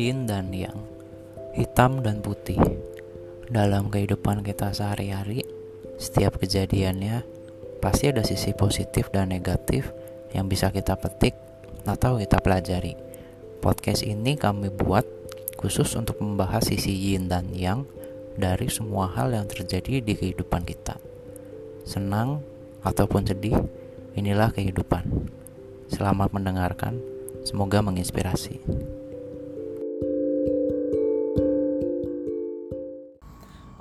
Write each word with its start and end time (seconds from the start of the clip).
yin 0.00 0.24
dan 0.24 0.48
yang, 0.56 0.80
hitam 1.52 2.00
dan 2.00 2.24
putih. 2.24 2.56
Dalam 3.52 3.92
kehidupan 3.92 4.40
kita 4.40 4.72
sehari-hari, 4.72 5.44
setiap 6.00 6.40
kejadiannya 6.40 7.26
pasti 7.84 8.08
ada 8.08 8.24
sisi 8.24 8.56
positif 8.56 9.12
dan 9.12 9.28
negatif 9.28 9.92
yang 10.32 10.48
bisa 10.48 10.72
kita 10.72 10.96
petik 10.96 11.36
atau 11.84 12.16
kita 12.16 12.40
pelajari. 12.40 12.96
Podcast 13.60 14.06
ini 14.08 14.40
kami 14.40 14.72
buat 14.72 15.04
khusus 15.60 15.92
untuk 16.00 16.16
membahas 16.24 16.64
sisi 16.64 17.12
yin 17.12 17.28
dan 17.28 17.52
yang 17.52 17.84
dari 18.40 18.72
semua 18.72 19.12
hal 19.12 19.36
yang 19.36 19.44
terjadi 19.44 20.00
di 20.00 20.16
kehidupan 20.16 20.64
kita. 20.64 20.96
Senang 21.84 22.40
ataupun 22.80 23.28
sedih, 23.28 23.58
inilah 24.16 24.48
kehidupan. 24.54 25.28
Selamat 25.92 26.32
mendengarkan, 26.32 26.96
semoga 27.44 27.84
menginspirasi. 27.84 28.99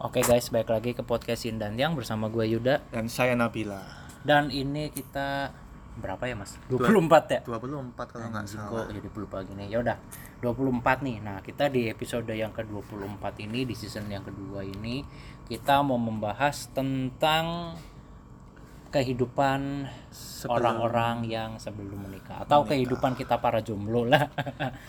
Oke 0.09 0.26
guys, 0.26 0.49
balik 0.49 0.73
lagi 0.73 0.98
ke 0.98 1.05
podcast 1.05 1.45
Yin 1.45 1.62
dan 1.62 1.77
Yang 1.77 2.02
bersama 2.02 2.34
gue 2.34 2.41
Yuda 2.58 2.81
dan 2.90 3.05
saya 3.05 3.38
Nabila. 3.38 3.77
Dan 4.26 4.49
ini 4.49 4.90
kita 4.90 5.54
berapa 6.02 6.26
ya 6.26 6.34
mas? 6.34 6.58
24 6.66 7.30
ya? 7.30 7.40
24 7.45 7.94
kalau 8.09 8.26
nggak 8.34 8.45
salah. 8.49 8.90
kok 8.90 8.90
jadi 8.90 9.05
lupa 9.05 9.38
gini. 9.45 9.70
Ya 9.70 9.77
udah, 9.77 10.02
24 10.41 11.05
nih. 11.05 11.22
Nah, 11.22 11.45
kita 11.45 11.70
di 11.70 11.94
episode 11.94 12.26
yang 12.34 12.49
ke-24 12.49 13.22
ini 13.45 13.70
di 13.70 13.77
season 13.77 14.09
yang 14.09 14.26
kedua 14.26 14.66
ini 14.66 15.05
kita 15.45 15.85
mau 15.85 16.02
membahas 16.02 16.73
tentang 16.73 17.77
kehidupan 18.90 19.85
orang-orang 20.49 21.30
yang 21.30 21.62
sebelum 21.62 22.10
menikah 22.10 22.49
atau 22.49 22.66
Menikah. 22.66 22.73
kehidupan 22.73 23.13
kita 23.13 23.38
para 23.38 23.62
jomblo 23.62 24.10
lah. 24.10 24.26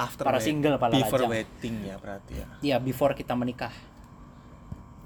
After 0.01 0.25
para 0.25 0.41
single, 0.41 0.81
para 0.81 0.97
before 0.97 1.29
lajang. 1.29 1.45
wedding 1.45 1.77
ya 1.85 2.01
berarti 2.01 2.33
ya. 2.41 2.47
ya 2.65 2.77
before 2.81 3.13
kita 3.13 3.37
menikah. 3.37 4.00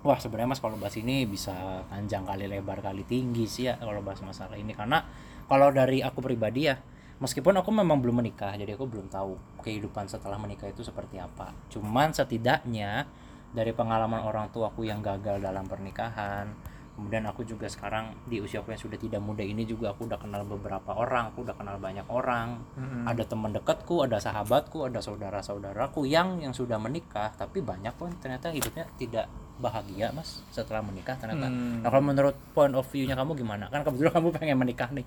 Wah 0.05 0.21
sebenarnya 0.21 0.53
mas 0.53 0.61
kalau 0.61 0.77
bahas 0.77 1.01
ini 1.01 1.25
bisa 1.25 1.81
panjang 1.89 2.29
kali 2.29 2.45
lebar 2.45 2.85
kali 2.85 3.09
tinggi 3.09 3.49
sih 3.49 3.73
ya 3.73 3.81
kalau 3.81 4.05
bahas 4.05 4.21
masalah 4.21 4.61
ini 4.61 4.77
karena 4.77 5.01
kalau 5.49 5.73
dari 5.73 6.05
aku 6.05 6.21
pribadi 6.21 6.69
ya 6.69 6.77
meskipun 7.25 7.57
aku 7.57 7.73
memang 7.73 8.05
belum 8.05 8.21
menikah 8.21 8.53
jadi 8.53 8.77
aku 8.77 8.85
belum 8.85 9.09
tahu 9.09 9.65
kehidupan 9.65 10.05
setelah 10.05 10.37
menikah 10.37 10.69
itu 10.69 10.85
seperti 10.85 11.17
apa. 11.17 11.57
Cuman 11.73 12.13
setidaknya 12.13 13.09
dari 13.57 13.73
pengalaman 13.73 14.29
orang 14.29 14.53
tuaku 14.53 14.85
yang 14.85 15.01
gagal 15.01 15.41
dalam 15.41 15.65
pernikahan 15.65 16.53
kemudian 16.95 17.25
aku 17.25 17.43
juga 17.43 17.67
sekarang 17.67 18.15
di 18.25 18.39
usia 18.39 18.59
aku 18.59 18.71
yang 18.71 18.79
sudah 18.81 18.95
tidak 18.95 19.19
muda 19.19 19.43
ini 19.43 19.63
juga 19.63 19.91
aku 19.91 20.07
udah 20.07 20.15
kenal 20.15 20.43
beberapa 20.43 20.95
orang 20.95 21.29
aku 21.29 21.43
udah 21.43 21.53
kenal 21.53 21.75
banyak 21.77 22.07
orang 22.07 22.63
ada 23.05 23.23
teman 23.23 23.51
dekatku 23.51 24.01
ada 24.01 24.17
sahabatku 24.17 24.85
ada 24.85 24.99
saudara 24.99 25.39
saudaraku 25.39 26.05
yang 26.05 26.39
yang 26.39 26.51
sudah 26.51 26.77
menikah 26.77 27.31
tapi 27.33 27.59
banyak 27.61 27.91
pun 27.93 28.15
ternyata 28.17 28.49
hidupnya 28.49 28.87
tidak 28.95 29.27
bahagia 29.55 30.11
mas 30.11 30.43
setelah 30.49 30.81
menikah 30.81 31.15
ternyata 31.15 31.47
Hmm. 31.47 31.79
nah 31.79 31.89
kalau 31.89 32.05
menurut 32.05 32.35
point 32.51 32.73
of 32.73 32.87
view 32.89 33.05
nya 33.05 33.15
kamu 33.15 33.35
gimana 33.37 33.67
kan 33.69 33.83
kebetulan 33.83 34.13
kamu 34.13 34.29
pengen 34.33 34.57
menikah 34.57 34.91
nih 34.91 35.07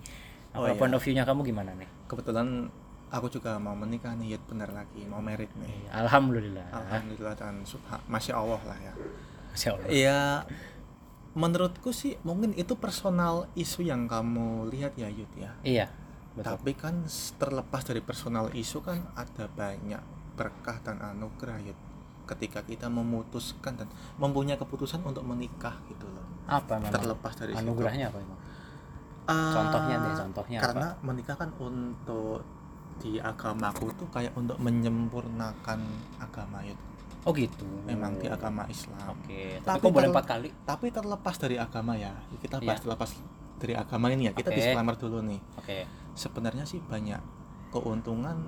nah, 0.49 0.57
Oh, 0.57 0.63
kalau 0.63 0.71
iya. 0.71 0.79
point 0.79 0.93
of 0.93 1.01
view 1.01 1.13
nya 1.13 1.23
kamu 1.23 1.41
gimana 1.45 1.71
nih 1.73 1.87
Kebetulan 2.05 2.71
aku 3.07 3.27
juga 3.29 3.55
mau 3.55 3.71
menikah 3.71 4.11
nih, 4.13 4.35
Yud, 4.35 4.43
bener 4.45 4.67
lagi, 4.69 5.03
mau 5.03 5.19
merit 5.19 5.47
nih. 5.53 5.87
alhamdulillah 5.89 6.67
Alhamdulillah 6.69 7.35
dan 7.35 7.63
subha 7.63 7.99
masya 8.03 8.35
Allah 8.35 8.59
lah 8.61 8.77
ya. 8.77 8.93
Masya 9.49 9.69
Allah. 9.71 9.87
Iya, 9.87 10.19
menurutku 11.37 11.93
sih 11.93 12.17
mungkin 12.21 12.51
itu 12.51 12.73
personal 12.73 13.45
isu 13.53 13.85
yang 13.85 14.09
kamu 14.09 14.67
lihat 14.67 14.97
ya 14.97 15.05
Yud 15.07 15.29
ya. 15.37 15.53
iya 15.61 15.85
betul 16.33 16.57
Tapi 16.57 16.71
kan 16.73 17.05
terlepas 17.37 17.81
dari 17.81 18.01
personal 18.01 18.49
isu 18.51 18.81
kan 18.81 19.05
ada 19.13 19.45
banyak 19.47 20.01
berkah 20.33 20.81
dan 20.81 20.97
anugerah 20.97 21.61
Yud. 21.61 21.77
Ketika 22.25 22.59
kita 22.59 22.89
memutuskan 22.89 23.77
dan 23.77 23.87
mempunyai 24.17 24.57
keputusan 24.57 24.99
untuk 25.01 25.23
menikah 25.23 25.77
gitu 25.87 26.05
loh. 26.05 26.25
apa 26.45 26.75
memang 26.77 26.91
Terlepas 26.91 27.33
dari 27.35 27.53
situ. 27.53 27.61
anugerahnya 27.61 28.09
apa 28.09 28.17
emang 28.17 28.39
Ah, 29.27 29.51
Contohnya 29.51 29.95
deh, 29.99 30.13
contohnya 30.15 30.59
karena 30.63 30.87
menikah 31.03 31.35
kan 31.35 31.51
untuk 31.59 32.47
di 32.97 33.19
agamaku 33.19 33.91
tuh 33.93 34.07
kayak 34.07 34.31
untuk 34.33 34.55
menyempurnakan 34.57 35.79
agama 36.17 36.63
itu 36.63 36.79
oh 37.27 37.33
gitu. 37.35 37.67
Memang 37.83 38.15
di 38.15 38.25
agama 38.25 38.63
Islam. 38.65 39.11
Oke. 39.13 39.59
Tapi, 39.59 39.67
Tapi 39.67 39.83
kok 39.83 39.91
boleh 39.91 40.09
empat 40.09 40.25
kali? 40.25 40.49
tapi 40.63 40.85
terlepas 40.89 41.35
dari 41.35 41.59
agama 41.59 41.93
ya. 41.93 42.15
Kita 42.39 42.57
Iya. 42.57 42.65
bahas 42.65 42.79
terlepas 42.81 43.09
dari 43.59 43.73
agama 43.75 44.07
ini 44.09 44.23
ya. 44.25 44.33
Kita 44.33 44.49
Oke. 44.49 44.57
disclaimer 44.57 44.95
dulu 44.95 45.17
nih. 45.21 45.39
Oke. 45.59 45.77
Sebenarnya 46.15 46.63
sih 46.63 46.79
banyak 46.79 47.19
keuntungan 47.69 48.47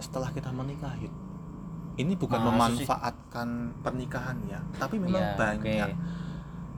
setelah 0.00 0.32
kita 0.32 0.50
menikah 0.50 0.96
ini 1.94 2.18
bukan 2.18 2.40
sih? 2.40 2.46
memanfaatkan 2.50 3.48
pernikahan 3.78 4.34
ya 4.50 4.58
tapi 4.74 4.98
memang 4.98 5.22
Iya, 5.22 5.38
banyak 5.38 5.90
oke. 5.94 6.02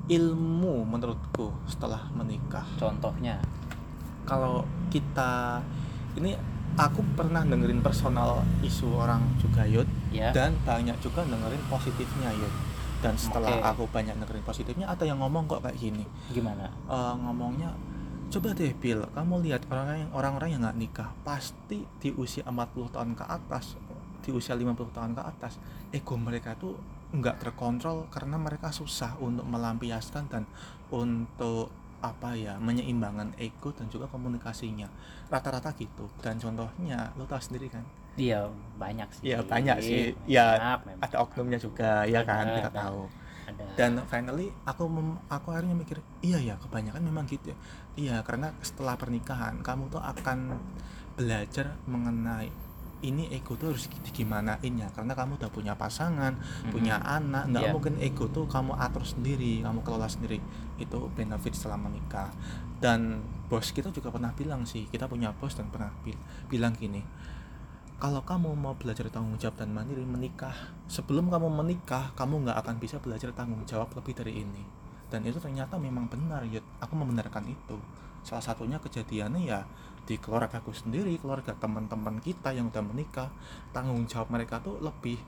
ilmu 0.06 0.84
menurutku 0.84 1.50
setelah 1.64 2.06
menikah. 2.12 2.62
Contohnya? 2.76 3.40
Kalau 4.22 4.62
kita 4.86 5.62
ini 6.14 6.36
aku 6.74 7.00
pernah 7.14 7.46
dengerin 7.46 7.80
personal 7.80 8.42
isu 8.60 8.90
orang 8.98 9.22
juga 9.38 9.62
Yud 9.62 9.86
ya. 10.10 10.34
dan 10.34 10.58
banyak 10.66 10.98
juga 10.98 11.22
dengerin 11.22 11.62
positifnya 11.70 12.34
Yud 12.34 12.54
dan 13.00 13.14
setelah 13.14 13.54
Oke. 13.54 13.70
aku 13.70 13.84
banyak 13.92 14.18
dengerin 14.18 14.44
positifnya 14.44 14.86
ada 14.90 15.04
yang 15.06 15.20
ngomong 15.20 15.46
kok 15.46 15.62
kayak 15.62 15.78
gini. 15.78 16.04
Gimana? 16.32 16.66
Eh, 16.88 17.14
ngomongnya 17.22 17.70
coba 18.26 18.50
deh 18.58 18.74
Bill 18.74 19.06
kamu 19.14 19.34
lihat 19.46 19.70
orang 19.70 20.02
yang 20.02 20.10
orang-orang 20.10 20.48
yang 20.50 20.60
nggak 20.66 20.78
nikah 20.82 21.10
pasti 21.22 21.86
di 22.02 22.10
usia 22.18 22.42
40 22.42 22.90
tahun 22.90 23.14
ke 23.14 23.22
atas 23.22 23.78
di 24.26 24.34
usia 24.34 24.58
50 24.58 24.74
tahun 24.90 25.14
ke 25.14 25.22
atas 25.22 25.62
ego 25.94 26.18
mereka 26.18 26.58
tuh 26.58 26.74
nggak 27.14 27.38
terkontrol 27.38 28.10
karena 28.10 28.34
mereka 28.34 28.74
susah 28.74 29.14
untuk 29.22 29.46
melampiaskan 29.46 30.26
dan 30.26 30.42
untuk 30.90 31.70
apa 32.02 32.36
ya 32.36 32.56
menyeimbangkan 32.58 33.32
ego 33.36 33.72
dan 33.72 33.88
juga 33.88 34.06
komunikasinya. 34.06 34.88
Rata-rata 35.28 35.72
gitu. 35.74 36.06
Dan 36.20 36.36
contohnya 36.36 37.12
lo 37.16 37.24
tahu 37.24 37.40
sendiri 37.40 37.68
kan? 37.72 37.84
Iya 38.16 38.48
banyak 38.80 39.08
sih. 39.12 39.22
Iya 39.28 39.38
banyak 39.44 39.76
sih. 39.84 40.16
Ya 40.24 40.56
Banyak 40.56 40.80
memang. 40.88 41.04
ada 41.04 41.16
oknumnya 41.20 41.58
juga 41.60 42.04
ya 42.08 42.24
kan? 42.24 42.48
Kita 42.48 42.72
tahu. 42.72 43.02
Ada. 43.46 43.64
Dan 43.78 43.92
finally 44.10 44.50
aku 44.66 44.90
mem- 44.90 45.22
aku 45.30 45.54
akhirnya 45.54 45.76
mikir 45.78 46.02
iya 46.18 46.42
ya 46.42 46.54
kebanyakan 46.58 46.98
memang 47.04 47.30
gitu 47.30 47.54
ya. 47.54 47.58
Iya 47.94 48.16
karena 48.26 48.50
setelah 48.64 48.98
pernikahan 48.98 49.62
kamu 49.62 49.86
tuh 49.92 50.02
akan 50.02 50.58
belajar 51.16 51.78
mengenai 51.88 52.50
ini 53.04 53.28
ego 53.28 53.56
tuh 53.56 53.76
harus 53.76 53.90
digimanain 54.04 54.72
ya? 54.72 54.88
Karena 54.94 55.12
kamu 55.12 55.36
udah 55.36 55.50
punya 55.52 55.76
pasangan 55.76 56.32
punya 56.72 56.96
anak 57.00 57.52
nggak 57.52 57.64
Iya. 57.68 57.72
mungkin 57.76 57.94
ego 58.00 58.24
tuh 58.32 58.48
kamu 58.48 58.72
atur 58.76 59.04
sendiri 59.04 59.60
kamu 59.60 59.84
kelola 59.84 60.08
sendiri. 60.08 60.40
Itu 60.80 61.12
benefit 61.12 61.52
setelah 61.52 61.76
menikah 61.76 62.32
dan 62.80 63.24
bos 63.48 63.72
kita 63.72 63.88
juga 63.88 64.12
pernah 64.12 64.36
bilang 64.36 64.68
sih 64.68 64.84
kita 64.86 65.08
punya 65.08 65.32
bos 65.32 65.56
dan 65.56 65.72
pernah 65.72 65.88
bil- 66.04 66.20
bilang 66.52 66.76
gini 66.76 67.00
kalau 67.96 68.20
kamu 68.20 68.52
mau 68.52 68.76
belajar 68.76 69.08
tanggung 69.08 69.40
jawab 69.40 69.56
dan 69.56 69.72
mandiri 69.72 70.04
menikah. 70.04 70.52
Sebelum 70.84 71.32
kamu 71.32 71.48
menikah 71.48 72.12
kamu 72.12 72.44
nggak 72.44 72.58
akan 72.60 72.76
bisa 72.76 73.00
belajar 73.00 73.32
tanggung 73.32 73.64
jawab 73.64 73.88
lebih 73.96 74.12
dari 74.12 74.44
ini. 74.44 74.60
Dan 75.08 75.24
itu 75.24 75.40
ternyata 75.40 75.80
memang 75.80 76.04
benar 76.04 76.44
Yud. 76.44 76.60
Aku 76.84 76.92
membenarkan 76.92 77.48
itu. 77.48 77.80
Salah 78.20 78.44
satunya 78.44 78.76
kejadiannya 78.76 79.48
ya 79.48 79.64
di 80.06 80.16
keluarga 80.22 80.62
aku 80.62 80.70
sendiri 80.70 81.18
keluarga 81.18 81.52
teman-teman 81.58 82.22
kita 82.22 82.54
yang 82.54 82.70
udah 82.70 82.84
menikah 82.86 83.28
tanggung 83.74 84.06
jawab 84.06 84.30
mereka 84.30 84.62
tuh 84.62 84.78
lebih 84.78 85.18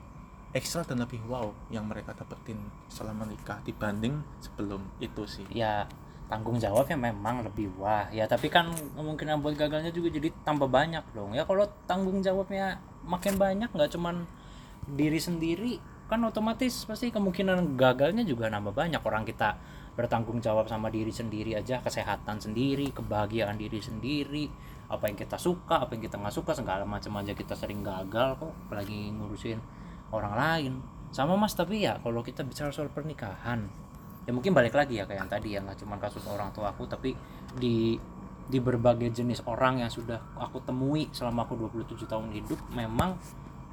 ekstra 0.55 0.81
dan 0.81 1.03
lebih 1.03 1.21
wow 1.29 1.53
yang 1.69 1.85
mereka 1.85 2.15
dapetin 2.17 2.57
setelah 2.89 3.13
menikah 3.13 3.61
dibanding 3.61 4.23
sebelum 4.41 4.81
itu 4.97 5.27
sih. 5.29 5.45
Ya 5.53 5.85
tanggung 6.25 6.57
jawabnya 6.57 6.97
memang 6.97 7.45
lebih 7.45 7.69
wah. 7.77 8.09
Ya 8.09 8.25
tapi 8.25 8.49
kan 8.49 8.73
kemungkinan 8.97 9.45
buat 9.45 9.53
gagalnya 9.59 9.93
juga 9.93 10.09
jadi 10.09 10.33
tambah 10.41 10.65
banyak 10.65 11.05
dong. 11.13 11.37
Ya 11.37 11.45
kalau 11.45 11.69
tanggung 11.85 12.25
jawabnya 12.25 12.81
makin 13.05 13.37
banyak 13.37 13.69
nggak 13.69 13.91
cuman 13.93 14.25
diri 14.89 15.21
sendiri 15.21 15.77
kan 16.09 16.25
otomatis 16.25 16.89
pasti 16.89 17.13
kemungkinan 17.13 17.77
gagalnya 17.77 18.25
juga 18.25 18.49
nambah 18.49 18.73
banyak. 18.73 19.01
Orang 19.05 19.29
kita 19.29 19.53
bertanggung 19.99 20.39
jawab 20.39 20.71
sama 20.71 20.87
diri 20.87 21.11
sendiri 21.11 21.59
aja 21.59 21.83
kesehatan 21.83 22.39
sendiri 22.39 22.95
kebahagiaan 22.95 23.59
diri 23.59 23.83
sendiri 23.83 24.47
apa 24.87 25.11
yang 25.11 25.19
kita 25.19 25.35
suka 25.35 25.83
apa 25.83 25.91
yang 25.99 26.07
kita 26.07 26.15
nggak 26.15 26.31
suka 26.31 26.55
segala 26.55 26.87
macam 26.87 27.19
aja 27.19 27.35
kita 27.35 27.51
sering 27.53 27.83
gagal 27.83 28.39
kok 28.39 28.53
apalagi 28.67 29.11
ngurusin 29.11 29.59
orang 30.09 30.33
lain. 30.33 30.73
Sama 31.13 31.37
mas 31.37 31.53
tapi 31.53 31.85
ya 31.85 32.01
kalau 32.01 32.25
kita 32.25 32.41
bicara 32.41 32.73
soal 32.73 32.89
pernikahan 32.89 33.69
ya 34.25 34.31
mungkin 34.33 34.53
balik 34.53 34.77
lagi 34.77 35.01
ya 35.01 35.09
kayak 35.09 35.25
yang 35.25 35.29
tadi 35.29 35.57
ya 35.57 35.59
nggak 35.61 35.77
cuma 35.81 35.97
kasus 35.97 36.21
orang 36.29 36.53
tua 36.53 36.69
aku 36.69 36.85
tapi 36.85 37.17
di 37.57 37.97
di 38.49 38.57
berbagai 38.61 39.13
jenis 39.13 39.45
orang 39.45 39.81
yang 39.81 39.89
sudah 39.89 40.21
aku 40.37 40.61
temui 40.61 41.09
selama 41.13 41.45
aku 41.49 41.57
27 41.69 42.05
tahun 42.05 42.29
hidup 42.33 42.61
memang 42.73 43.17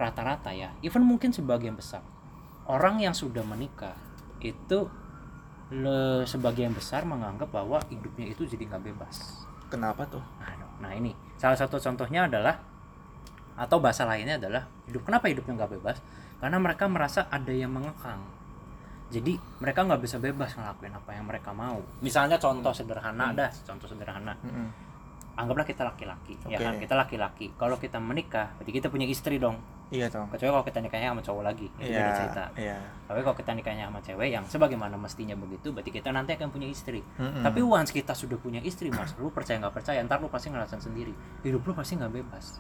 rata-rata 0.00 0.52
ya 0.52 0.73
even 0.81 1.05
mungkin 1.05 1.32
sebagian 1.32 1.76
besar 1.76 2.00
orang 2.69 3.05
yang 3.05 3.12
sudah 3.12 3.44
menikah 3.44 3.96
itu 4.40 4.88
le, 5.70 6.22
sebagian 6.24 6.70
besar 6.70 7.02
menganggap 7.02 7.50
bahwa 7.50 7.82
hidupnya 7.90 8.30
itu 8.30 8.46
jadi 8.46 8.70
nggak 8.70 8.82
bebas. 8.92 9.42
Kenapa 9.66 10.06
tuh? 10.06 10.22
Nah 10.78 10.92
ini 10.92 11.10
salah 11.34 11.58
satu 11.58 11.80
contohnya 11.80 12.30
adalah 12.30 12.54
atau 13.56 13.80
bahasa 13.80 14.04
lainnya 14.04 14.36
adalah 14.36 14.68
hidup 14.86 15.02
kenapa 15.02 15.26
hidupnya 15.26 15.58
nggak 15.64 15.72
bebas? 15.80 15.96
Karena 16.38 16.60
mereka 16.60 16.84
merasa 16.86 17.26
ada 17.32 17.50
yang 17.50 17.72
mengekang. 17.72 18.20
Jadi 19.08 19.38
mereka 19.58 19.86
nggak 19.86 20.02
bisa 20.02 20.18
bebas 20.18 20.52
ngelakuin 20.54 20.92
apa 20.92 21.10
yang 21.14 21.24
mereka 21.26 21.50
mau. 21.54 21.78
Misalnya 22.02 22.36
contoh 22.36 22.74
sederhana 22.74 23.32
Hmm. 23.32 23.38
dah 23.38 23.50
contoh 23.66 23.86
sederhana. 23.88 24.34
Mm-mm. 24.42 24.68
anggaplah 25.36 25.68
kita 25.68 25.84
laki-laki 25.84 26.32
ya 26.48 26.56
Oke. 26.56 26.64
kan 26.64 26.74
kita 26.80 26.94
laki-laki. 26.96 27.46
Kalau 27.60 27.76
kita 27.76 28.00
menikah 28.00 28.56
berarti 28.56 28.72
kita 28.72 28.88
punya 28.88 29.04
istri 29.04 29.36
dong 29.36 29.60
iya 29.88 30.06
dong 30.06 30.27
kecuali 30.27 30.50
kalau 30.50 30.65
kita 30.65 30.79
nikahnya 30.81 31.09
sama 31.11 31.23
cowok 31.23 31.43
lagi 31.44 31.67
itu 31.71 31.87
iya 31.87 31.99
beda 32.00 32.12
cerita 32.12 32.44
iya 32.59 32.79
tapi 33.06 33.21
kalau 33.21 33.37
kita 33.37 33.50
nikahnya 33.53 33.85
sama 33.87 34.00
cewek 34.00 34.29
yang 34.29 34.44
sebagaimana 34.44 34.94
mestinya 34.94 35.35
begitu 35.35 35.71
berarti 35.71 35.91
kita 35.91 36.11
nanti 36.11 36.35
akan 36.35 36.50
punya 36.50 36.67
istri 36.67 37.00
Mm-mm. 37.17 37.41
tapi 37.41 37.62
once 37.62 37.91
kita 37.91 38.11
sudah 38.11 38.35
punya 38.37 38.59
istri 38.61 38.91
mas 38.91 39.15
lu 39.15 39.31
percaya 39.31 39.56
nggak 39.59 39.73
percaya 39.73 40.03
ntar 40.03 40.19
lu 40.19 40.27
pasti 40.27 40.50
ngerasain 40.50 40.83
sendiri 40.83 41.15
hidup 41.41 41.62
lu 41.62 41.73
pasti 41.73 41.94
nggak 41.94 42.12
bebas 42.12 42.59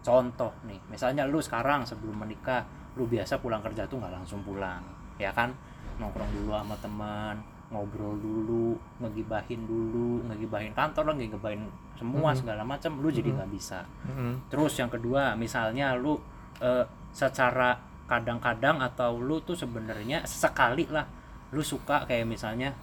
contoh 0.00 0.50
nih 0.64 0.82
misalnya 0.86 1.24
lu 1.24 1.38
sekarang 1.38 1.82
sebelum 1.82 2.18
menikah 2.18 2.66
lu 2.94 3.06
biasa 3.06 3.38
pulang 3.38 3.60
kerja 3.60 3.86
tuh 3.86 3.98
nggak 3.98 4.12
langsung 4.12 4.42
pulang 4.42 4.82
ya 5.16 5.30
kan 5.30 5.54
nongkrong 5.96 6.30
dulu 6.34 6.50
sama 6.52 6.74
teman 6.76 7.36
ngobrol 7.70 8.14
dulu 8.14 8.74
ngegibahin 9.00 9.62
dulu 9.64 10.22
ngegibahin 10.26 10.70
kantor 10.72 11.14
ngegibahin 11.14 11.64
semua 11.94 12.30
Mhm. 12.30 12.38
segala 12.38 12.62
macam 12.62 12.98
lu 12.98 13.08
jadi 13.08 13.30
Mhm. 13.30 13.36
nggak 13.36 13.50
bisa 13.50 13.80
Mm-mm. 14.04 14.32
Terus 14.46 14.74
yang 14.76 14.90
kedua, 14.90 15.34
misalnya 15.34 15.94
lu 15.94 16.18
eh, 16.60 16.84
secara 17.14 17.78
kadang-kadang 18.04 18.84
atau 18.84 19.16
lu 19.16 19.40
tuh 19.40 19.56
sebenarnya 19.56 20.28
sekali 20.28 20.84
lah 20.92 21.08
lu 21.54 21.62
suka 21.64 22.04
kayak 22.04 22.26
misalnya 22.28 22.74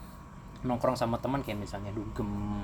nongkrong 0.64 0.96
sama 0.96 1.18
teman 1.18 1.42
kayak 1.42 1.60
misalnya 1.60 1.92
dugem, 1.92 2.62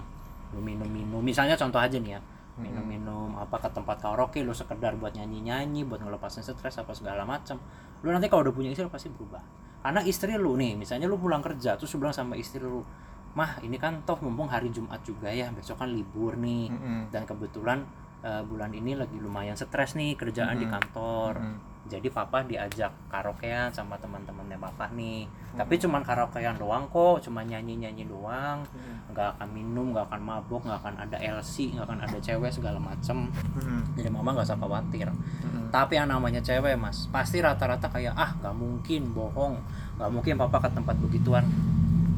lu 0.54 0.62
minum-minum. 0.62 1.20
Misalnya 1.20 1.58
contoh 1.58 1.82
aja 1.82 1.98
nih 1.98 2.18
ya, 2.18 2.20
minum-minum 2.58 3.34
apa 3.38 3.58
ke 3.58 3.70
tempat 3.74 3.98
karaoke 4.02 4.42
lu 4.46 4.54
sekedar 4.54 4.96
buat 4.96 5.14
nyanyi-nyanyi, 5.18 5.84
buat 5.84 6.02
ngelepasin 6.02 6.46
stres 6.46 6.78
apa 6.78 6.94
segala 6.94 7.26
macam. 7.26 7.58
Lu 8.06 8.14
nanti 8.14 8.30
kalau 8.30 8.46
udah 8.46 8.54
punya 8.54 8.70
istri 8.72 8.86
lu 8.86 8.94
pasti 8.94 9.10
berubah. 9.10 9.42
Karena 9.82 10.02
istri 10.06 10.34
lu 10.38 10.56
nih, 10.58 10.78
misalnya 10.78 11.10
lu 11.10 11.18
pulang 11.18 11.42
kerja 11.42 11.76
terus 11.76 11.90
lu 11.98 12.06
bilang 12.06 12.16
sama 12.16 12.38
istri 12.38 12.62
lu, 12.62 12.86
"Mah, 13.34 13.62
ini 13.66 13.78
kan 13.82 14.06
toh 14.06 14.18
mumpung 14.22 14.50
hari 14.50 14.70
Jumat 14.70 15.02
juga 15.02 15.34
ya, 15.34 15.50
besok 15.54 15.82
kan 15.82 15.90
libur 15.90 16.38
nih." 16.38 16.70
Mm-mm. 16.70 17.02
dan 17.10 17.26
kebetulan 17.26 17.82
eh, 18.28 18.44
bulan 18.44 18.70
ini 18.70 18.92
lagi 18.94 19.16
lumayan 19.16 19.56
stres 19.56 19.96
nih 19.96 20.14
kerjaan 20.14 20.58
di 20.58 20.66
Mhm. 20.66 20.74
kantor. 20.74 21.34
Mm-mm. 21.40 21.58
jadi 21.88 22.12
papa 22.12 22.44
diajak 22.44 22.92
karaokean 23.08 23.72
sama 23.72 23.96
teman-temannya 23.96 24.60
papa 24.60 24.92
nih. 24.92 25.24
Tapi 25.56 25.80
cuman 25.80 26.04
karaokean 26.04 26.60
doang 26.60 26.84
kok 26.86 27.24
cuma 27.24 27.40
nyanyi 27.42 27.80
nyanyi 27.80 28.04
doang 28.04 28.68
nggak 29.08 29.28
akan 29.34 29.48
minum 29.50 29.96
nggak 29.96 30.04
akan 30.06 30.20
mabuk 30.22 30.68
nggak 30.68 30.84
akan 30.84 30.96
ada 31.00 31.16
LC 31.16 31.72
nggak 31.72 31.88
akan 31.88 32.00
ada 32.02 32.20
cewek 32.20 32.52
segala 32.52 32.76
macem. 32.78 33.32
Mm-mm. 33.56 33.96
jadi 33.96 34.12
mama 34.12 34.36
nggak 34.36 34.44
usah 34.46 34.60
khawatir. 34.60 35.08
Mm-mm. 35.08 35.72
tapi 35.72 35.96
yang 35.96 36.12
namanya 36.12 36.44
cewek 36.44 36.76
mas 36.76 37.08
pasti 37.08 37.40
rata-rata 37.40 37.88
kayak 37.88 38.12
ah 38.14 38.36
nggak 38.36 38.52
mungkin 38.54 39.02
bohong. 39.10 39.56
Nggak 39.96 40.10
mungkin 40.12 40.34
papa 40.38 40.60
ke 40.60 40.70
tempat 40.70 41.00
begituan. 41.00 41.48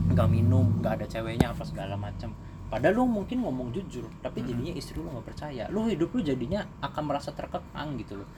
Nggak 0.10 0.28
minum 0.28 0.82
nggak 0.82 0.98
ada 0.98 1.06
ceweknya 1.06 1.54
apa 1.54 1.62
segala 1.62 1.94
macam 1.94 2.34
padahal 2.70 3.02
lu 3.02 3.06
mungkin 3.10 3.42
ngomong 3.42 3.74
jujur 3.74 4.06
tapi 4.22 4.46
jadinya 4.46 4.74
istri 4.78 5.02
lu 5.02 5.10
nggak 5.10 5.26
percaya. 5.26 5.66
Lu 5.74 5.90
hidup 5.90 6.14
lu 6.14 6.22
jadinya 6.22 6.64
akan 6.86 7.04
merasa 7.10 7.34
terkekang 7.34 7.98
gitu 7.98 8.22
loh. 8.22 8.30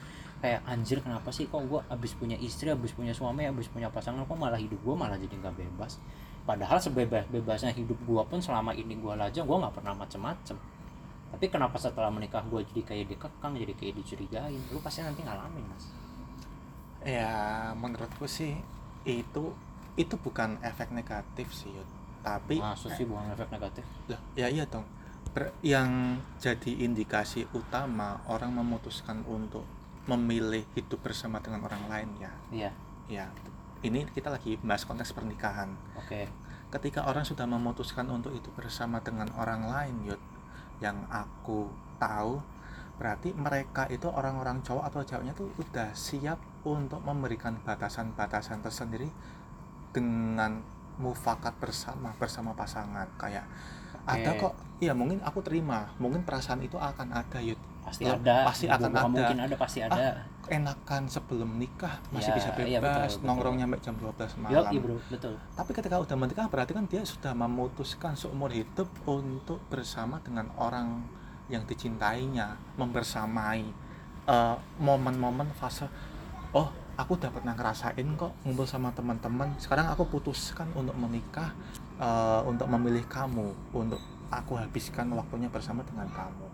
Kayak 0.42 0.66
anjir 0.66 0.98
kenapa 0.98 1.30
sih 1.30 1.46
kok 1.46 1.62
gua 1.70 1.86
abis 1.86 2.18
punya 2.18 2.34
istri 2.40 2.66
abis 2.72 2.90
punya 2.90 3.14
suami 3.14 3.46
abis 3.46 3.70
punya 3.70 3.86
pasangan 3.92 4.26
kok 4.26 4.34
malah 4.34 4.58
hidup 4.58 4.80
gua 4.82 5.06
malah 5.06 5.14
jadi 5.14 5.38
nggak 5.38 5.54
bebas? 5.54 6.02
Padahal 6.42 6.82
sebebas 6.82 7.22
bebasnya 7.30 7.70
hidup 7.70 7.94
gua 8.02 8.26
pun 8.26 8.42
selama 8.42 8.74
ini 8.74 8.98
gua 8.98 9.14
lajang 9.14 9.46
gua 9.46 9.68
nggak 9.68 9.78
pernah 9.78 9.94
macem-macem. 9.94 10.58
Tapi 11.30 11.46
kenapa 11.46 11.78
setelah 11.78 12.10
menikah 12.10 12.42
gua 12.50 12.66
jadi 12.66 12.82
kayak 12.82 13.14
dikekang 13.14 13.54
jadi 13.54 13.72
kayak 13.78 13.94
dicurigain? 14.02 14.62
Lu 14.74 14.82
pasti 14.82 15.06
nanti 15.06 15.22
ngalamin 15.22 15.64
mas. 15.70 15.84
Ya 17.06 17.70
menurutku 17.78 18.26
sih 18.26 18.58
itu 19.06 19.54
itu 19.94 20.14
bukan 20.18 20.58
efek 20.64 20.90
negatif 20.90 21.54
sih 21.54 21.70
Yud. 21.70 22.01
Tapi 22.22 22.62
maksud 22.62 22.90
sih 22.94 23.04
bukan 23.04 23.34
efek 23.34 23.50
negatif. 23.50 23.84
Lah, 24.08 24.20
ya 24.38 24.46
iya 24.48 24.64
dong. 24.66 24.86
Ber- 25.34 25.54
yang 25.62 26.22
jadi 26.38 26.86
indikasi 26.86 27.46
utama 27.54 28.22
orang 28.30 28.54
memutuskan 28.54 29.26
untuk 29.26 29.66
memilih 30.06 30.66
hidup 30.74 30.98
bersama 31.02 31.38
dengan 31.38 31.62
orang 31.62 31.86
lain 31.86 32.08
ya. 32.18 32.32
Iya. 32.50 32.70
Ya 33.10 33.26
ini 33.82 34.06
kita 34.14 34.30
lagi 34.30 34.56
bahas 34.62 34.86
konteks 34.86 35.10
pernikahan. 35.10 35.74
Oke. 35.98 36.30
Ketika 36.72 37.04
orang 37.04 37.26
sudah 37.26 37.44
memutuskan 37.44 38.08
untuk 38.08 38.32
hidup 38.32 38.54
bersama 38.56 39.02
dengan 39.02 39.28
orang 39.36 39.68
lain 39.68 39.96
Yud 40.08 40.22
yang 40.80 41.04
aku 41.10 41.68
tahu 42.00 42.40
berarti 42.96 43.34
mereka 43.34 43.90
itu 43.90 44.06
orang-orang 44.06 44.62
cowok 44.62 44.84
atau 44.88 45.00
ceweknya 45.02 45.34
tuh 45.34 45.50
udah 45.58 45.90
siap 45.92 46.38
untuk 46.62 47.02
memberikan 47.02 47.58
batasan-batasan 47.66 48.62
tersendiri 48.62 49.10
dengan 49.90 50.62
mufakat 50.98 51.54
bersama 51.56 52.12
bersama 52.16 52.52
pasangan. 52.52 53.08
Kayak 53.16 53.46
ada 54.04 54.30
Oke. 54.34 54.40
kok. 54.48 54.54
Iya 54.82 54.92
mungkin 54.92 55.22
aku 55.22 55.38
terima. 55.40 55.86
Mungkin 55.96 56.26
perasaan 56.26 56.58
itu 56.60 56.74
akan 56.74 57.14
ada 57.14 57.38
Yud. 57.38 57.56
Pasti 57.82 58.06
Ya, 58.06 58.14
ada. 58.14 58.46
pasti 58.46 58.66
akan 58.70 58.90
ada. 58.94 59.06
mungkin 59.10 59.38
ada 59.38 59.56
pasti 59.58 59.82
ada. 59.82 60.26
enakan 60.42 61.06
sebelum 61.06 61.54
nikah 61.54 62.02
masih 62.10 62.34
Ya, 62.34 62.36
bisa 62.36 62.50
bebas 62.50 62.66
iya, 62.66 62.78
betul, 62.82 62.98
betul. 63.06 63.22
nongkrongnya 63.30 63.66
sampai 63.70 63.78
jam 63.78 63.94
12 63.94 64.42
malam. 64.42 64.70
Iya 64.74 64.80
bro 64.82 64.96
betul. 65.06 65.34
Tapi 65.54 65.70
ketika 65.70 65.96
udah 66.02 66.16
menikah 66.18 66.46
berarti 66.50 66.72
kan 66.74 66.84
dia 66.90 67.02
sudah 67.06 67.30
memutuskan 67.32 68.18
seumur 68.18 68.50
hidup 68.50 68.90
untuk 69.06 69.62
bersama 69.70 70.18
dengan 70.18 70.50
orang 70.58 71.06
yang 71.46 71.62
dicintainya, 71.62 72.58
membersamai 72.74 73.70
eh, 74.26 74.56
momen-momen 74.78 75.46
fase 75.54 75.86
oh 76.52 76.68
aku 76.96 77.16
udah 77.16 77.30
pernah 77.32 77.56
ngerasain 77.56 78.06
kok 78.16 78.32
ngumpul 78.44 78.66
sama 78.68 78.92
teman-teman. 78.92 79.48
Sekarang 79.56 79.88
aku 79.88 80.08
putuskan 80.08 80.68
untuk 80.76 80.96
menikah 80.96 81.52
eh, 82.00 82.40
untuk 82.44 82.68
memilih 82.68 83.04
kamu, 83.08 83.52
untuk 83.72 84.00
aku 84.32 84.56
habiskan 84.56 85.12
waktunya 85.12 85.48
bersama 85.48 85.84
dengan 85.84 86.08
kamu. 86.12 86.46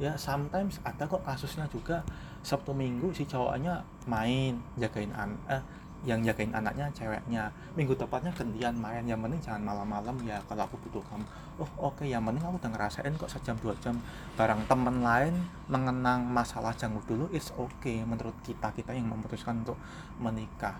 Ya 0.00 0.18
sometimes 0.18 0.82
ada 0.82 1.06
kok 1.06 1.22
kasusnya 1.22 1.68
juga 1.70 2.02
Sabtu 2.42 2.74
Minggu 2.74 3.14
si 3.14 3.22
cowoknya 3.22 3.86
main 4.10 4.58
jagain 4.74 5.14
an 5.14 5.38
eh, 5.46 5.62
yang 6.02 6.18
jagain 6.26 6.50
anaknya 6.50 6.90
ceweknya. 6.90 7.50
Minggu 7.78 7.94
tepatnya 7.94 8.34
gantian 8.34 8.74
main. 8.74 9.06
Yang 9.06 9.20
penting 9.22 9.40
jangan 9.42 9.62
malam-malam 9.62 10.16
ya 10.26 10.42
kalau 10.50 10.66
aku 10.66 10.76
butuh 10.86 11.02
kamu. 11.06 11.24
Oh 11.62 11.92
oke 11.92 12.02
yang 12.02 12.26
penting 12.26 12.42
aku 12.42 12.58
udah 12.58 12.70
ngerasain 12.74 13.14
kok 13.14 13.30
sejam 13.30 13.54
dua 13.62 13.76
jam 13.78 13.94
barang 14.34 14.66
temen 14.66 15.04
lain 15.04 15.34
mengenang 15.70 16.26
masalah 16.26 16.72
janggu 16.74 16.98
dulu 17.04 17.28
it's 17.30 17.52
okay 17.54 18.02
menurut 18.02 18.34
kita 18.42 18.72
kita 18.74 18.90
yang 18.94 19.06
memutuskan 19.06 19.62
untuk 19.62 19.78
menikah. 20.18 20.74